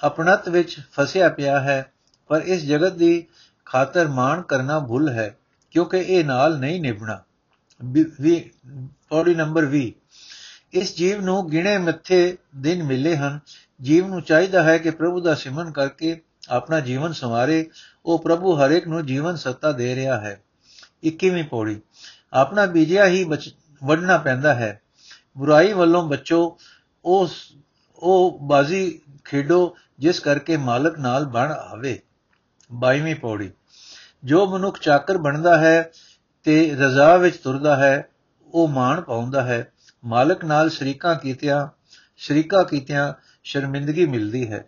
ਆਪਣਤ 0.04 0.50
ਵਿੱਚ 0.50 0.78
ਫਸਿਆ 0.92 1.30
ਪਿਆ 1.30 1.60
ਹੈ, 1.60 1.92
ਪਰ 2.30 2.42
ਇਸ 2.42 2.62
ਜਗਤ 2.62 2.94
ਦੀ 2.94 3.28
ਖਾਤਰ 3.66 4.08
ਮਾਣ 4.08 4.42
ਕਰਨਾ 4.42 4.80
ਭੁੱਲ 4.80 5.10
ਹੈ, 5.10 5.38
ਕਿਉਂਕਿ 5.72 5.98
ਇਹ 5.98 6.26
ਨਾਲ 6.26 6.58
ਨਹੀਂ 6.60 6.82
ਨਿਭਣਾ। 6.82 7.22
ਵੀ 8.22 8.52
ਪੌੜੀ 9.10 9.36
ਨੰਬਰ 9.36 9.66
20 9.66 9.94
ਇਸ 10.78 10.96
ਜੀਵ 10.96 11.22
ਨੂੰ 11.22 11.50
ਗਿਣੇ 11.50 11.78
ਮੱਥੇ 11.78 12.38
ਦਿਨ 12.56 12.84
ਮਿਲੇ 12.84 13.18
ਹਨ। 13.18 13.40
ਜੀਵ 13.82 14.08
ਨੂੰ 14.08 14.22
ਚਾਹੀਦਾ 14.22 14.64
ਹੈ 14.64 14.78
ਕਿ 14.78 14.90
ਪ੍ਰਭੂ 14.90 15.22
ਦਾ 15.22 15.36
ਸਿਮਰਨ 15.36 15.72
ਕਰਕੇ 15.72 16.22
ਆਪਣਾ 16.50 16.80
ਜੀਵਨ 16.80 17.14
ਸੰਵਾਰੇ। 17.14 17.70
ਉਹ 18.06 18.20
ਪ੍ਰਭੂ 18.20 18.56
ਹਰ 18.56 18.72
ਇੱਕ 18.72 18.88
ਨੂੰ 18.88 19.06
ਜੀਵਨ 19.06 19.36
ਸੱਤਾ 19.36 19.72
ਦੇ 19.72 19.96
ਰਿਹਾ 19.96 20.20
ਹੈ। 20.20 20.42
21ਵੀਂ 21.04 21.44
ਪੌੜੀ। 21.44 21.82
ਆਪਣਾ 22.34 22.66
ਬੀਜਿਆ 22.66 23.06
ਹੀ 23.06 23.24
ਵੱਢਣਾ 23.84 24.18
ਪੈਂਦਾ 24.18 24.54
ਹੈ। 24.56 24.82
ਬੁਰਾਈ 25.38 25.74
ਵੱਲੋਂ 25.74 26.10
ਬਚੋ 26.10 26.58
ਉਸ 27.06 27.54
ਉਹ 27.96 28.40
ਬਾਜ਼ੀ 28.42 29.02
ਖੇਡੋ, 29.26 29.76
ਜਿਸ 30.00 30.20
ਕਰਕੇ 30.20 30.58
ਮਾਲਕ 30.58 31.00
ਨਾਲ 31.00 31.26
ਬਣ 31.26 31.52
ਆਵੇ। 31.52 32.00
22ਵੀਂ 32.72 33.16
ਪੌੜੀ। 33.16 33.52
ਜੋ 34.24 34.46
ਮਨੁੱਖ 34.46 34.80
ਚਾਕਰ 34.80 35.18
ਬਣਦਾ 35.18 35.58
ਹੈ 35.58 35.92
ਤੇ 36.44 36.76
ਰਜ਼ਾ 36.76 37.18
ਵਿੱਚ 37.18 37.38
ਤੁਰਦਾ 37.38 37.76
ਹੈ, 37.76 38.08
ਉਹ 38.54 38.68
ਮਾਣ 38.68 39.02
ਪਾਉਂਦਾ 39.02 39.42
ਹੈ। 39.42 39.72
ਮਾਲਕ 40.06 40.46
ਨਾਲ 40.46 40.70
ਸ਼ਰੀਕਾਂ 40.70 41.16
ਕੀਤਿਆਂ, 41.16 41.68
ਸ਼ਰੀਕਾ 42.18 42.64
ਕੀਤਿਆਂ 42.64 43.14
ਸ਼ਰਮਿੰਦਗੀ 43.44 44.06
ਮਿਲਦੀ 44.06 44.52
ਹੈ। 44.52 44.66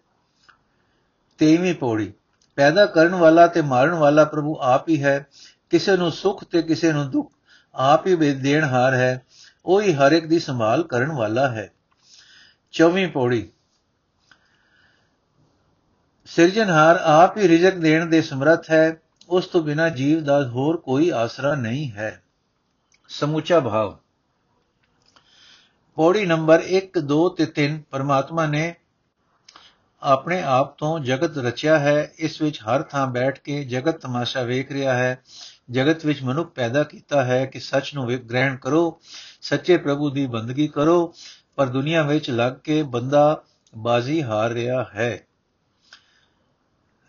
23ਵੀਂ 1.40 1.74
ਪੌੜੀ, 1.76 2.14
ਪੈਦਾ 2.56 2.86
ਕਰਨ 2.86 3.16
ਵਾਲਾ 3.16 3.48
ਤੇ 3.48 3.62
ਮਾਰਨ 3.62 3.94
ਵਾਲਾ 3.94 4.24
ਪ੍ਰਭੂ 4.24 4.58
ਆਪ 4.62 4.90
ਹੀ 4.90 5.04
ਹੈ। 5.04 5.28
ਕਿਸੇ 5.70 5.98
ਨੂੰ 5.98 6.12
ਸੁਖ 6.12 6.44
ਤੇ 6.44 6.62
ਕਿਸੇ 6.62 6.92
ਨੂੰ 6.94 7.10
ਦੁੱਖ 7.12 7.32
ਆਪ 7.76 8.08
ਹੀ 8.08 8.16
ਦੇਣਹਾਰ 8.34 8.94
ਹੈ। 8.94 9.22
ਉਹ 9.66 9.82
ਹੀ 9.82 9.94
ਹਰ 9.94 10.12
ਇੱਕ 10.12 10.26
ਦੀ 10.26 10.40
ਸੰਭਾਲ 10.40 10.84
ਕਰਨ 10.84 11.12
ਵਾਲਾ 11.12 11.48
ਹੈ। 11.50 11.70
24ਵੀਂ 12.72 13.08
ਪੌੜੀ, 13.08 13.50
ਸਿਰਜਣਹਾਰ 16.26 16.96
ਆਪ 16.96 17.38
ਹੀ 17.38 17.48
ਰਿਜ਼ਕ 17.48 17.76
ਦੇਣ 17.76 18.06
ਦੇ 18.06 18.22
ਸਮਰੱਥ 18.22 18.72
ਹੈ। 18.72 18.98
ਉਸ 19.30 19.48
ਤੋਂ 19.48 19.62
ਬਿਨਾ 19.62 19.90
ਜੀਵ 19.90 20.24
ਦਾ 20.24 20.48
ਹੋਰ 20.50 20.78
ਕੋਈ 20.78 21.10
ਆਸਰਾ 21.10 21.56
ਨਹੀਂ 21.56 21.92
ਹੈ। 21.92 22.24
ਸਮੁੱਚਾ 23.10 23.60
ਭਾਵ 23.60 23.98
ਪੌੜੀ 26.00 26.26
ਨੰਬਰ 26.26 26.62
1 26.68 27.00
2 27.00 27.30
ਤੇ 27.30 27.46
3 27.56 27.74
ਪਰਮਾਤਮਾ 27.92 28.46
ਨੇ 28.46 28.76
ਆਪਣੇ 30.02 30.42
ਆਪ 30.42 30.78
ਤੋਂ 30.78 31.00
ਜਗਤ 31.00 31.38
ਰਚਿਆ 31.38 31.80
ਹੈ। 31.80 32.14
ਇਸ 32.18 32.42
ਵਿੱਚ 32.42 32.60
ਹਰ 32.62 32.82
ਥਾਂ 32.82 33.08
ਬੈਠ 33.08 33.40
ਕੇ 33.40 33.64
ਜਗਤ 33.64 33.98
ਤਮਾਸ਼ਾ 33.98 34.44
ਵੇਖ 34.44 34.72
ਰਿਹਾ 34.72 34.94
ਹੈ। 34.94 35.24
ਜਗਤ 35.72 36.06
ਵਿੱਚ 36.06 36.24
ਮਨੁੱਖ 36.24 36.50
ਪੈਦਾ 36.50 36.84
ਕੀਤਾ 36.84 37.24
ਹੈ 37.24 37.46
ਕਿ 37.46 37.60
ਸੱਚ 37.60 37.94
ਨੂੰ 37.94 38.08
ਗ੍ਰਹਿਣ 38.08 38.56
ਕਰੋ, 38.56 39.00
ਸੱਚੇ 39.42 39.78
ਪ੍ਰਭੂ 39.78 40.10
ਦੀ 40.10 40.28
ਬੰਦਗੀ 40.28 40.68
ਕਰੋ, 40.68 41.14
ਪਰ 41.56 41.66
ਦੁਨੀਆ 41.66 42.04
ਵਿੱਚ 42.04 42.30
ਲੱਗ 42.30 42.54
ਕੇ 42.54 42.84
ਬੰਦਾ 42.84 43.44
ਬਾਜ਼ੀ 43.78 44.24
ਹਾਰ 44.24 44.52
ਰਿਹਾ 44.52 44.86
ਹੈ। 44.96 45.20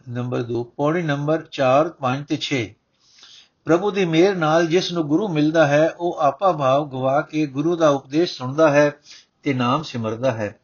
ਨੰਬਰ 0.08 0.42
2 0.42 0.64
ਪੌੜੀ 0.64 1.02
ਨੰਬਰ 1.02 1.46
4 1.52 1.88
5 2.00 2.24
ਤੇ 2.24 2.40
6 2.42 2.79
ਪ੍ਰਭੂ 3.64 3.90
ਦੀ 3.90 4.04
ਮਿਹਰ 4.04 4.34
ਨਾਲ 4.34 4.66
ਜਿਸ 4.66 4.92
ਨੂੰ 4.92 5.08
ਗੁਰੂ 5.08 5.28
ਮਿਲਦਾ 5.28 5.66
ਹੈ, 5.66 5.90
ਉਹ 6.00 6.18
ਆਪਾ 6.18 6.52
ਭਾਵ 6.52 6.90
ਗਵਾ 6.90 7.20
ਕੇ 7.20 7.46
ਗੁਰੂ 7.46 7.76
ਦਾ 7.76 7.88
ਉਪਦੇਸ਼ 7.88 8.38
ਸੁਣਦਾ 8.38 8.70
ਹੈ 8.70 8.92
ਤੇ 9.42 9.54
ਨਾਮ 9.54 9.82
ਸਿਮਰਦਾ 9.82 10.30
ਹੈ। 10.30 10.60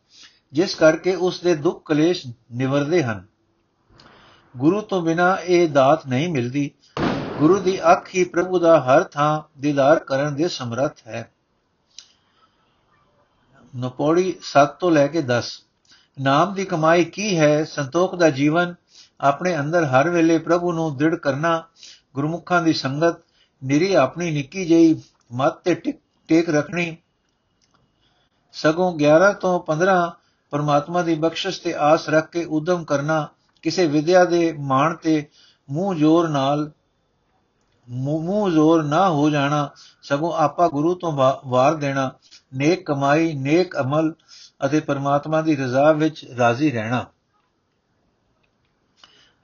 ਜਿਸ 0.53 0.75
ਕਰਕੇ 0.75 1.15
ਉਸ 1.15 1.41
ਦੇ 1.41 1.55
ਦੁੱਖ 1.55 1.83
ਕਲੇਸ਼ 1.85 2.27
ਨਿਵਰਦੇ 2.53 3.03
ਹਨ। 3.03 3.27
ਗੁਰੂ 4.57 4.81
ਤੋਂ 4.81 5.03
ਬਿਨਾ 5.03 5.37
ਇਹ 5.45 5.69
ਦਾਤ 5.69 6.07
ਨਹੀਂ 6.07 6.29
ਮਿਲਦੀ। 6.29 6.71
ਗੁਰੂ 7.39 7.59
ਦੀ 7.59 7.81
ਅੱਖ 7.93 8.09
ਹੀ 8.15 8.25
ਪ੍ਰਭੂ 8.25 8.59
ਦਾ 8.59 8.81
ਹਰ 8.81 9.03
ਥਾਂ 9.05 9.61
ਦੀਦਾਰ 9.61 9.99
ਕਰਨ 9.99 10.35
ਦੇ 10.35 10.49
ਸਮਰੱਥ 10.49 11.07
ਹੈ। 11.07 11.33
ਨਪੌੜੀ 13.79 14.39
7 14.43 14.79
ਤੋਂ 14.81 14.91
ਲੈ 14.91 15.07
ਕੇ 15.07 15.23
10 15.23 15.63
ਨਾਮ 16.21 16.55
ਦੀ 16.55 16.65
ਕਮਾਈ 16.65 17.05
ਕੀ 17.05 17.39
ਹੈ? 17.39 17.65
ਸੰਤੋਖ 17.65 18.15
ਦਾ 18.15 18.31
ਜੀਵਨ। 18.31 18.75
ਆਪਣੇ 19.21 19.59
ਅੰਦਰ 19.59 19.85
ਹਰ 19.85 20.11
ਵੇਲੇ 20.11 20.39
ਪ੍ਰਭੂ 20.39 20.73
ਨੂੰ 20.73 20.97
ਦ੍ਰਿੜ 20.97 21.15
ਕਰਨਾ 21.15 21.65
ਗੁਰਮੁਖਾਂ 22.17 22.63
ਦੀ 22.63 22.73
ਸੰਗਤ 22.73 23.17
ਨਿਰੀ 23.63 23.95
ਆਪਣੀ 23.95 24.31
ਨਿੱਕੀ 24.31 24.65
ਜਿਹੀ 24.65 25.01
ਮੱਤ 25.33 25.63
ਤੇ 25.65 25.75
ਟੇਕ 26.29 26.49
ਰੱਖਣੀ। 26.51 26.97
ਸਗੋਂ 28.55 28.93
11 28.99 29.33
ਤੋਂ 29.33 29.59
15 29.61 29.97
ਪਰਮਾਤਮਾ 30.53 31.03
ਦੀ 31.03 31.15
ਬਖਸ਼ਿਸ਼ 31.15 31.61
ਤੇ 31.63 31.75
ਆਸ 31.75 32.09
ਰੱਖ 32.09 32.31
ਕੇ 32.31 32.45
ਉਦਮ 32.51 32.85
ਕਰਨਾ 32.85 33.29
ਕਿਸੇ 33.65 33.87
ਵਿਦਿਆ 33.87 34.25
ਦੇ 34.25 34.53
ਮਾਣ 34.53 34.95
ਤੇ 34.95 35.15
ਮੂੰਹ 35.69 35.95
ਜ਼ੋਰ 35.95 36.29
ਨਾਲ, 36.29 36.71
ਮੂੰਹ 37.89 38.51
ਜ਼ੋਰ 38.51 38.83
ਨਾ 38.83 39.09
ਹੋ 39.09 39.29
ਜਾਣਾ, 39.31 39.71
ਸਗੋਂ 40.03 40.33
ਆਪਾ 40.37 40.69
ਗੁਰੂ 40.69 40.95
ਤੋਂ 40.95 41.13
ਵਾਰ 41.47 41.75
ਦੇਣਾ। 41.75 42.11
ਨੇਕ 42.55 42.87
ਕਮਾਈ, 42.87 43.33
ਨੇਕ 43.33 43.77
ਅਮਲ 43.81 44.15
ਅਤੇ 44.67 44.81
ਪਰਮਾਤਮਾ 44.81 45.41
ਦੀ 45.43 45.57
ਰਜ਼ਾ 45.57 45.93
ਵਿੱਚ 45.93 46.25
ਰਾਜ਼ੀ 46.39 46.71
ਰਹਿਣਾ। 46.71 47.05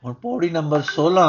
ਹੁਣ 0.04 0.14
ਪੌੜੀ 0.14 0.50
ਨੰਬਰ 0.50 0.82
16 0.82 1.26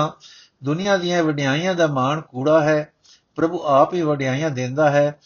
ਦੁਨੀਆ 0.64 0.98
ਦੀਆਂ 0.98 1.24
ਵਡਿਆਈਆਂ 1.24 1.76
ਦਾ 1.76 1.88
ਮਾਣ 1.88 2.22
ਕੂੜਾ 2.22 2.62
ਹੈ, 2.62 2.94
ਪ੍ਰਭੂ 3.36 3.62
ਆਪ 3.64 3.94
ਹੀ 3.94 4.02
ਵਡਿਆਈਆਂ 4.02 4.50
ਦਿੰਦਾ 4.50 4.90
ਹੈ, 4.90 5.20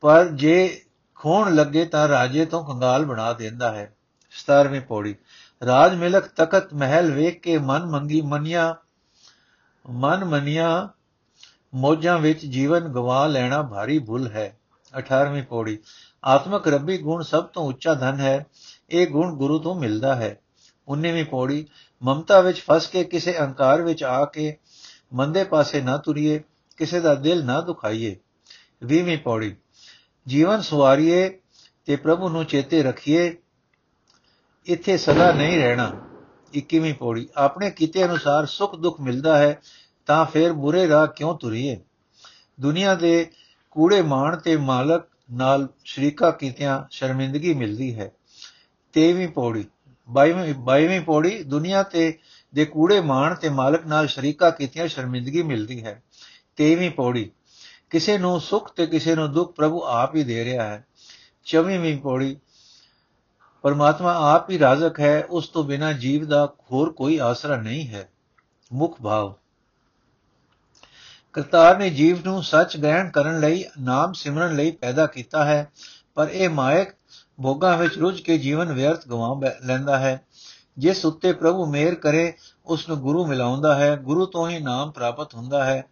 ਪਰ 0.00 0.28
ਜੇ 0.28 0.82
ਖੋਣ 1.14 1.54
ਲੱਗੇ 1.54 1.84
ਤਾਂ 1.84 2.08
ਰਾਜੇ 2.08 2.44
ਤੋਂ 2.44 2.64
ਕੰਗਾਲ 2.64 3.04
ਬਣਾ 3.04 3.32
ਦਿੰਦਾ 3.32 3.72
ਹੈ। 3.72 3.92
17ਵੀਂ 4.32 4.80
ਪੌੜੀ, 4.80 5.14
ਰਾਜ 5.66 5.94
ਮਿਲਕ 5.94 6.26
ਤਖਤ 6.26 6.74
ਮਹਿਲ 6.74 7.10
ਵੇਖ 7.12 7.40
ਕੇ 7.40 7.58
ਮਨ 7.58 7.86
ਮੰਗੀ 7.86 8.20
ਮਨਿਆ, 8.20 8.76
ਮਨ 9.90 10.24
ਮਨਿਆ, 10.24 10.88
ਮੋਜਾਂ 11.74 12.18
ਵਿੱਚ 12.18 12.46
ਜੀਵਨ 12.46 12.88
ਗਵਾ 12.88 13.26
ਲੈਣਾ 13.26 13.62
ਭਾਰੀ 13.62 13.98
ਭੁੱਲ 13.98 14.26
ਹੈ। 14.26 14.56
18ਵੀਂ 14.94 15.42
ਪੌੜੀ, 15.42 15.78
ਆਤਮਕ 16.24 16.68
ਰੱਬੀ 16.68 16.98
ਗੁਣ 16.98 17.22
ਸਭ 17.22 17.44
ਤੋਂ 17.44 17.64
ਉੱਚਾ 17.64 17.94
ਧਨ 17.94 18.20
ਹੈ, 18.20 18.46
ਇਹ 18.90 19.06
ਗੁਣ 19.06 19.34
ਗੁਰੂ 19.34 19.58
ਤੋਂ 19.58 19.74
ਮਿਲਦਾ 19.74 20.14
ਹੈ। 20.14 20.36
19ਵੀਂ 20.88 21.24
ਪੌੜੀ 21.24 21.66
ਮਮਤਾ 22.02 22.40
ਵਿੱਚ 22.40 22.60
ਫਸ 22.60 22.86
ਕੇ 22.86 23.04
ਕਿਸੇ 23.04 23.38
ਅਹੰਕਾਰ 23.38 23.82
ਵਿੱਚ 23.82 24.04
ਆ 24.04 24.24
ਕੇ 24.24 24.56
ਮੰਦੇ 25.14 25.44
ਪਾਸੇ 25.44 25.80
ਨਾ 25.80 25.96
ਤੁਰੀਏ, 25.96 26.42
ਕਿਸੇ 26.76 27.00
ਦਾ 27.00 27.14
ਦਿਲ 27.14 27.44
ਨਾ 27.44 27.60
ਦੁਖਾਈਏ। 27.60 28.16
20ਵੀਂ 28.84 29.18
ਪੌੜੀ। 29.18 29.56
ਜੀਵਨ 30.26 30.60
ਸਵਾਰੀਏ 30.60 31.40
ਤੇ 31.86 31.96
ਪ੍ਰਭੂ 31.96 32.28
ਨੂੰ 32.28 32.44
ਚੇਤੇ 32.44 32.82
ਰੱਖੀਏ। 32.82 33.36
ਇੱਥੇ 34.66 34.96
ਸਦਾ 34.96 35.32
ਨਹੀਂ 35.32 35.58
ਰਹਿਣਾ। 35.58 35.92
21ਵੀਂ 36.54 36.94
ਪੌੜੀ। 36.94 37.28
ਆਪਣੇ 37.36 37.70
ਕੀਤੇ 37.70 38.04
ਅਨੁਸਾਰ 38.04 38.46
ਸੁਖ 38.46 38.76
ਦੁੱਖ 38.76 39.00
ਮਿਲਦਾ 39.00 39.38
ਹੈ, 39.38 39.60
ਤਾਂ 40.06 40.24
ਫਿਰ 40.24 40.52
ਬੁਰੇ 40.52 40.88
ਰਾਹ 40.88 41.06
ਕਿਉਂ 41.06 41.38
ਤੁਰੀਏ? 41.38 41.80
ਦੁਨੀਆ 42.60 42.94
ਦੇ 42.94 43.30
ਕੂੜੇ 43.70 44.02
ਮਾਣ 44.02 44.36
ਤੇ 44.36 44.56
ਮਾਲਕ 44.56 45.04
ਨਾਲ 45.32 45.68
ਸ਼ਰੀਕਾ 45.84 46.30
ਕੀਤਿਆਂ 46.30 46.84
ਸ਼ਰਮਿੰਦਗੀ 46.90 47.54
ਮਿਲਦੀ 47.54 47.98
ਹੈ। 47.98 48.12
23ਵੀਂ 48.92 49.28
ਪੌੜੀ। 49.28 49.64
22ਵੀਂ 50.18 50.54
22ਵੀਂ 50.68 51.00
ਪੌੜੀ 51.00 51.42
ਦੁਨੀਆ 51.42 51.82
ਤੇ, 51.82 52.18
ਦੇ 52.54 52.64
ਕੂੜੇ 52.64 53.00
ਮਾਣ 53.00 53.34
ਤੇ 53.34 53.48
ਮਾਲਕ 53.48 53.86
ਨਾਲ 53.86 54.06
ਸ਼ਰੀਕਾ 54.06 54.50
ਕੀਤਿਆਂ 54.50 54.88
ਸ਼ਰਮਿੰਦਗੀ 54.88 55.42
ਮਿਲਦੀ 55.42 55.84
ਹੈ। 55.84 56.02
23ਵੀਂ 56.56 56.90
ਪੌੜੀ, 56.90 57.30
ਕਿਸੇ 57.90 58.18
ਨੂੰ 58.18 58.40
ਸੁਖ 58.40 58.72
ਤੇ 58.72 58.86
ਕਿਸੇ 58.86 59.14
ਨੂੰ 59.14 59.32
ਦੁੱਖ 59.32 59.52
ਪ੍ਰਭੂ 59.52 59.82
ਆਪ 59.82 60.16
ਹੀ 60.16 60.24
ਦੇ 60.24 60.44
ਰਿਹਾ 60.44 60.64
ਹੈ। 60.64 60.84
24ਵੀਂ 61.46 61.98
ਪੌੜੀ, 61.98 62.36
ਪਰਮਾਤਮਾ 63.64 64.34
ਆਪ 64.34 64.50
ਹੀ 64.50 64.58
ਰਾਜ਼ਕ 64.58 65.00
ਹੈ, 65.00 65.24
ਉਸ 65.30 65.48
ਤੋਂ 65.48 65.64
ਬਿਨਾ 65.64 65.92
ਜੀਵ 65.92 66.24
ਦਾ 66.24 66.46
ਹੋਰ 66.72 66.92
ਕੋਈ 66.92 67.18
ਆਸਰਾ 67.18 67.56
ਨਹੀਂ 67.56 67.88
ਹੈ। 67.88 68.08
ਮੁੱਖ 68.72 69.00
ਭਾਵ, 69.02 69.34
ਕਰਤਾਰ 71.32 71.78
ਨੇ 71.78 71.90
ਜੀਵ 71.90 72.18
ਨੂੰ 72.24 72.42
ਸੱਚ 72.42 72.76
ਗ੍ਰਹਿਣ 72.76 73.10
ਕਰਨ 73.10 73.40
ਲਈ, 73.40 73.64
ਨਾਮ 73.80 74.12
ਸਿਮਰਨ 74.12 74.56
ਲਈ 74.56 74.70
ਪੈਦਾ 74.70 75.06
ਕੀਤਾ 75.06 75.44
ਹੈ, 75.44 75.70
ਪਰ 76.14 76.28
ਇਹ 76.28 76.48
ਮਾਇਕ 76.48 76.88
ਭੋਗਾਂ 77.42 77.78
ਵਿੱਚ 77.78 77.98
ਰੁੱਝ 77.98 78.20
ਕੇ 78.20 78.38
ਜੀਵਨ 78.38 78.72
ਵਿਅਰਥ 78.72 79.08
ਗਵਾ 79.08 79.40
ਲੈਂਦਾ 79.64 79.98
ਹੈ। 79.98 80.26
ਜਿਸ 80.78 81.04
ਉੱਤੇ 81.04 81.32
ਪ੍ਰਭੂ 81.32 81.66
ਮਿਹਰ 81.66 81.94
ਕਰੇ 81.94 82.32
ਉਸ 82.66 82.88
ਨੂੰ 82.88 82.98
ਗੁਰੂ 82.98 83.26
ਮਿਲਾਉਂਦਾ 83.26 83.74
ਹੈ। 83.74 83.96
ਗੁਰੂ 83.96 84.26
ਤੋਂ 84.26 84.48
ਹੀ 84.48 84.58
ਨਾਮ 84.58 84.90
ਪ੍ਰਾਪਤ 84.90 85.34
ਹੁੰਦਾ 85.34 85.64
ਹੈ। 85.64 85.84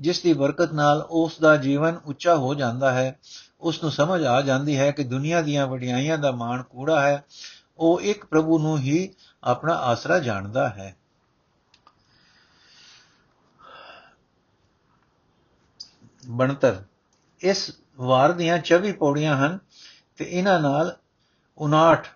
ਜਿਸ 0.00 0.22
ਦੀ 0.22 0.32
ਬਰਕਤ 0.32 0.72
ਨਾਲ 0.72 1.06
ਉਸ 1.10 1.38
ਦਾ 1.40 1.56
ਜੀਵਨ 1.56 2.00
ਉੱਚਾ 2.04 2.36
ਹੋ 2.36 2.54
ਜਾਂਦਾ 2.54 2.92
ਹੈ। 2.92 3.18
ਉਸ 3.60 3.82
ਨੂੰ 3.82 3.92
ਸਮਝ 3.92 4.24
ਆ 4.24 4.42
ਜਾਂਦੀ 4.42 4.78
ਹੈ 4.78 4.90
ਕਿ 4.90 5.04
ਦੁਨੀਆ 5.04 5.42
ਦੀਆਂ 5.42 5.66
ਵਡਿਆਈਆਂ 5.66 6.18
ਦਾ 6.18 6.30
ਮਾਣ 6.30 6.62
ਕੂੜਾ 6.62 7.00
ਹੈ। 7.00 7.24
ਉਹ 7.78 8.00
ਇੱਕ 8.00 8.24
ਪ੍ਰਭੂ 8.24 8.58
ਨੂੰ 8.58 8.78
ਹੀ 8.78 9.14
ਆਪਣਾ 9.44 9.74
ਆਸਰਾ 9.74 10.18
ਜਾਣਦਾ 10.18 10.68
ਹੈ। 10.68 10.96
ਬਣਤਰ। 16.28 16.82
ਇਸ 17.40 17.70
ਵਾਰ 17.96 18.32
ਦੀਆਂ 18.32 18.58
24 18.58 18.92
ਪੌੜੀਆਂ 18.92 19.36
ਹਨ। 19.36 19.58
ਤੇ 20.18 20.24
ਇਹਨਾਂ 20.24 20.58
ਨਾਲ 20.60 20.94
59 21.58 22.08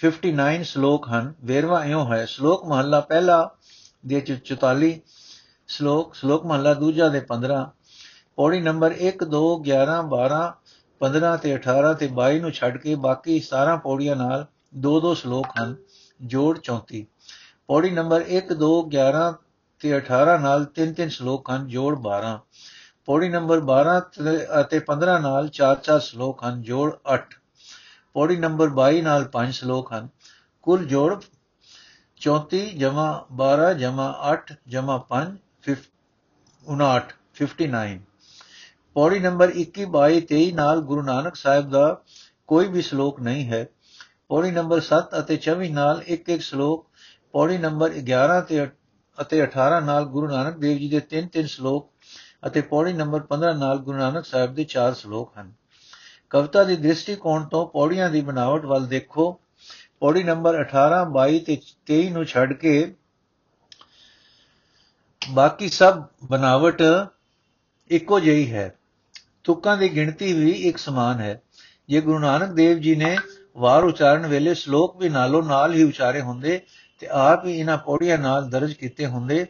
59 0.00 0.62
ਸ਼ਲੋਕ 0.64 1.08
ਹਨ। 1.08 1.32
ਵੇਰਵਾ 1.44 1.84
ਇਉਂ 1.84 2.04
ਹੈ, 2.12 2.24
ਸ਼ਲੋਕ 2.26 2.64
ਮਹੱਲਾ 2.66 3.00
ਪਹਿਲਾ 3.08 3.38
ਦੇ 4.04 4.20
44 4.28 4.92
ਸ਼ਲੋਕ 5.68 6.14
ਸ਼ਲੋਕ 6.14 6.46
ਮਹੱਲਾ 6.46 6.72
ਦੂਜਾ 6.74 7.08
ਦੇ 7.08 7.20
15 7.28 7.58
ਪੌੜੀ 8.36 8.60
ਨੰਬਰ 8.60 8.94
1 9.08 9.24
2 9.32 9.42
11 9.66 9.98
12 10.12 10.40
15 11.00 11.36
ਤੇ 11.42 11.52
18 11.56 11.92
ਤੇ 11.98 12.08
22 12.16 12.40
ਨੂੰ 12.40 12.52
ਛੱਡ 12.52 12.76
ਕੇ 12.78 12.94
ਬਾਕੀ 13.04 13.36
17 13.46 13.76
ਪੌੜੀਆਂ 13.82 14.16
ਨਾਲ 14.16 14.46
ਦੋ 14.78 14.98
ਦੋ 15.00 15.12
ਸ਼ਲੋਕ 15.14 15.46
ਹਨ, 15.58 15.74
ਜੋੜ 16.20 16.58
34 16.68 17.02
ਪੌੜੀ 17.68 17.90
ਨੰਬਰ 17.90 18.24
1 18.38 18.54
2 18.62 18.70
11 18.94 19.26
ਤੇ 19.80 19.92
18 19.98 20.38
ਨਾਲ 20.40 20.64
ਤਿੰਨ 20.74 20.92
ਤਿੰਨ 20.92 21.08
ਸ਼ਲੋਕ 21.08 21.50
ਹਨ, 21.50 21.66
ਜੋੜ 21.68 21.92
12 22.06 22.32
ਪੌੜੀ 23.08 23.28
ਨੰਬਰ 23.28 23.62
12 23.66 23.98
ਅਤੇ 24.60 24.80
15 24.86 25.18
ਨਾਲ 25.20 25.48
4-4 25.54 26.00
ਸ਼ਲੋਕ 26.00 26.44
ਹਨ, 26.44 26.62
ਜੋੜ 26.62 26.88
8 27.14 27.39
ਪੌੜੀ 28.16 28.36
ਨੰਬਰ 28.36 28.70
22 28.78 29.02
ਨਾਲ 29.02 29.28
5 29.32 29.52
ਸ਼ਲੋਕ 29.52 29.92
ਹਨ। 29.92 30.08
ਕੁੱਲ 30.66 30.84
ਜੋੜ 30.86 31.08
34 32.20 32.62
12 33.36 33.72
8 34.30 34.54
5 35.10 35.76
59 36.66 37.12
59 37.36 37.98
ਪੌੜੀ 38.96 39.18
ਨੰਬਰ 39.18 39.52
21 39.58 39.84
22 39.92 40.16
23 40.30 40.50
ਨਾਲ 40.54 40.80
ਗੁਰੂ 40.82 41.02
ਨਾਨਕ 41.02 41.36
ਸਾਹਿਬ 41.36 41.70
ਦਾ 41.70 41.84
ਕੋਈ 42.48 42.68
ਵੀ 42.68 42.82
ਸ਼ਲੋਕ 42.82 43.20
ਨਹੀਂ 43.20 43.44
ਹੈ। 43.48 43.62
ਪੌੜੀ 44.28 44.50
ਨੰਬਰ 44.50 44.80
7 44.80 45.14
ਅਤੇ 45.18 45.38
24 45.44 45.70
ਨਾਲ 45.70 46.02
ਇੱਕ 46.06 46.28
ਇੱਕ 46.28 46.42
ਸ਼ਲੋਕ। 46.42 46.86
ਪੌੜੀ 47.32 47.58
ਨੰਬਰ 47.58 47.92
11 48.00 48.40
ਤੇ 48.48 48.66
ਅਤੇ 49.18 49.42
18 49.44 49.80
ਨਾਲ 49.84 50.04
ਗੁਰੂ 50.06 50.28
ਨਾਨਕ 50.28 50.58
ਦੇਵ 50.58 50.78
ਜੀ 50.78 50.88
ਦੇ 50.88 51.00
ਤਿੰਨ 51.00 51.28
ਤਿੰਨ 51.28 51.46
ਸ਼ਲੋਕ 51.46 51.90
ਅਤੇ 52.46 52.60
ਪੌੜੀ 52.60 52.92
ਨੰਬਰ 52.92 53.22
15 53.28 53.54
ਨਾਲ 53.58 53.78
ਗੁਰੂ 53.78 53.98
ਨਾਨਕ 53.98 54.24
ਸਾਹਿਬ 54.24 54.54
ਦੇ 54.54 54.64
ਚਾਰ 54.64 54.94
ਸ਼ਲੋਕ 54.94 55.38
ਹਨ। 55.38 55.52
ਕਵਿਤਾ 56.30 56.64
ਦੀ 56.64 56.76
ਦ੍ਰਿਸ਼ਟੀਕੋਣ 56.76 57.44
ਤੋਂ 57.44 57.66
ਪੌੜੀਆਂ 57.66 58.10
ਦੀ 58.10 58.20
ਬਣਾਵਟ 58.20 58.64
ਵੱਲ 58.64 58.86
ਦੇਖੋ। 58.86 59.40
ਪੌੜੀ 60.00 60.22
ਨੰਬਰ 60.22 60.60
18 60.60 61.04
22 61.10 61.38
ਤੇ 61.38 61.60
23 61.86 62.10
ਨੂੰ 62.10 62.24
ਛੱਡ 62.24 62.52
ਕੇ 62.52 62.94
ਬਾਕੀ 65.30 65.68
ਸਭ 65.68 66.02
ਬਣਾਵਟ 66.24 66.82
ਇੱਕੋ 67.90 68.20
ਜਿਹੀ 68.20 68.52
ਹੈ। 68.52 68.74
ਤੁਕਾਂ 69.44 69.76
ਦੀ 69.76 69.94
ਗਿਣਤੀ 69.94 70.32
ਵੀ 70.32 70.50
ਇੱਕ 70.50 70.78
ਸਮਾਨ 70.78 71.20
ਹੈ। 71.20 71.42
ਜੇ 71.88 72.00
ਗੁਰੂ 72.00 72.18
ਨਾਨਕ 72.18 72.48
ਦੇਵ 72.48 72.78
ਜੀ 72.78 72.94
ਨੇ 72.96 73.16
ਵਾਰ 73.56 73.84
ਉਚਾਰਨ 73.84 74.26
ਵੇਲੇ 74.26 74.54
ਸ਼ਲੋਕ 74.54 74.96
ਵੀ 74.96 75.08
ਨਾਲੋਂ 75.08 75.42
ਨਾਲ 75.42 75.74
ਹੀ 75.74 75.82
ਉਚਾਰੇ 75.82 76.20
ਹੁੰਦੇ 76.20 76.60
ਤੇ 76.98 77.06
ਆਪ 77.06 77.46
ਹੀ 77.46 77.58
ਇਹਨਾਂ 77.58 77.78
ਪੌੜੀਆਂ 77.78 78.18
ਨਾਲ 78.18 78.50
ਦਰਜ 78.50 78.72
ਕੀਤੇ 78.72 79.06
ਹੁੰਦੇ, 79.06 79.46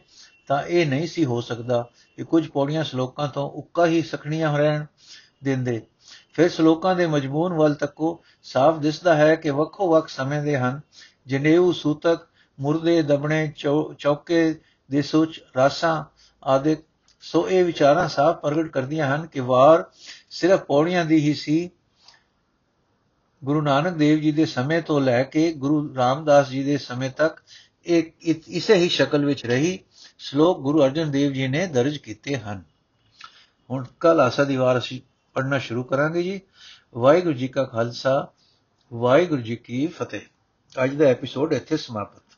ਤਾਂ 0.47 0.63
ਇਹ 0.63 0.87
ਨਹੀਂ 0.87 1.07
ਸੀ 1.07 1.25
ਹੋ 1.25 1.41
ਸਕਦਾ 1.41 1.89
ਕਿ 2.15 2.23
ਕੁਝ 2.23 2.49
ਪੌੜੀਆਂ 2.49 2.83
ਸ਼ਲੋਕਾਂ 2.83 3.27
ਤੋਂ 3.27 3.49
ਉੱਕਾ 3.51 3.85
ਹੀ 3.85 4.01
ਸਖਣੀਆਂ 4.01 4.57
ਰਹਿਣ 4.57 4.85
ਦਿੰਦੇ। 5.43 5.81
ਫਿਰ 6.33 6.49
ਸ਼ਲੋਕਾਂ 6.49 6.95
ਦੇ 6.95 7.07
ਮਜਮੂਨ 7.07 7.53
ਵੱਲ 7.53 7.73
ਤੱਕੋ 7.73 8.23
ਸਾਫ਼ 8.43 8.79
ਦਿਸਦਾ 8.79 9.15
ਹੈ 9.15 9.35
ਕਿ 9.35 9.49
ਵੱਖੋ 9.49 9.91
ਵੱਖ 9.91 10.07
ਸਮੇਂ 10.07 10.43
ਦੇ 10.43 10.57
ਹਨ। 10.57 10.81
ਜਨੇਊ, 11.27 11.71
ਸੂਤਕ, 11.71 12.27
ਮੁਰਦੇ, 12.59 13.01
ਦਬਣੇ 13.01 13.53
ਚੌਕੇ 13.97 14.59
ਦੇ 14.91 15.01
ਸੋਚ, 15.01 15.41
ਰਾਸਾਂ 15.57 16.03
ਆਦਿ। 16.43 16.77
ਸੋ 17.21 17.49
ਇਹ 17.49 17.65
ਵਿਚਾਰਾਂ 17.65 18.07
ਸਾਫ਼ 18.07 18.37
ਪ੍ਰਗਟ 18.37 18.67
ਕਰਦੀਆਂ 18.67 19.15
ਹਨ 19.15 19.27
ਕਿ 19.27 19.39
ਵਾਰ 19.39 19.85
ਸਿਰਫ 20.29 20.59
ਪੌੜੀਆਂ 20.59 21.05
ਦੀ 21.05 21.15
ਹੀ 21.15 21.33
ਸੀ। 21.33 21.69
ਗੁਰੂ 23.43 23.61
ਨਾਨਕ 23.61 23.93
ਦੇਵ 23.93 24.19
ਜੀ 24.19 24.31
ਦੇ 24.31 24.45
ਸਮੇਂ 24.45 24.81
ਤੋਂ 24.81 25.01
ਲੈ 25.01 25.23
ਕੇ 25.23 25.53
ਗੁਰੂ 25.53 25.95
ਰਾਮਦਾਸ 25.95 26.49
ਜੀ 26.49 26.63
ਦੇ 26.63 26.77
ਸਮੇਂ 26.77 27.09
ਤੱਕ 27.09 27.43
ਇੱਕ 27.85 28.49
ਇਸੇ 28.49 28.73
ਹੀ 28.73 28.89
ਸ਼ਕਲ 28.89 29.25
ਵਿੱਚ 29.25 29.45
ਰਹੀ। 29.45 29.79
ਸ਼ਲੋਕ 30.17 30.59
ਗੁਰੂ 30.59 30.83
ਅਰਜਨ 30.83 31.11
ਦੇਵ 31.11 31.31
ਜੀ 31.31 31.47
ਨੇ 31.47 31.67
ਦਰਜ 31.67 31.97
ਕੀਤੇ 31.97 32.37
ਹਨ। 32.37 32.63
ਹੁਣ 33.69 33.85
ਕੱਲ 33.99 34.19
ਆਸਾ 34.19 34.43
ਦੀ 34.43 34.55
ਵਾਰ 34.55 34.77
ਅਸੀਂ 34.77 35.01
ਪੜਨਾ 35.33 35.57
ਸ਼ੁਰੂ 35.59 35.83
ਕਰਾਂਗੇ 35.83 36.23
ਜੀ। 36.23 36.41
ਵਾਹਿਗੁਰੂ 36.97 37.33
ਜੀ 37.33 37.47
ਕਾ 37.47 37.63
ਖਾਲਸਾ, 37.63 38.31
ਵਾਹਿਗੁਰੂ 38.93 39.41
ਜੀ 39.41 39.55
ਕੀ 39.55 39.87
ਫਤਿਹ। 39.87 40.21
ਅੱਜ 40.83 40.95
ਦਾ 40.95 41.05
ਐਪੀਸੋਡ 41.05 41.53
ਇੱਥੇ 41.53 41.77
ਸਮਾਪਤ 41.77 42.30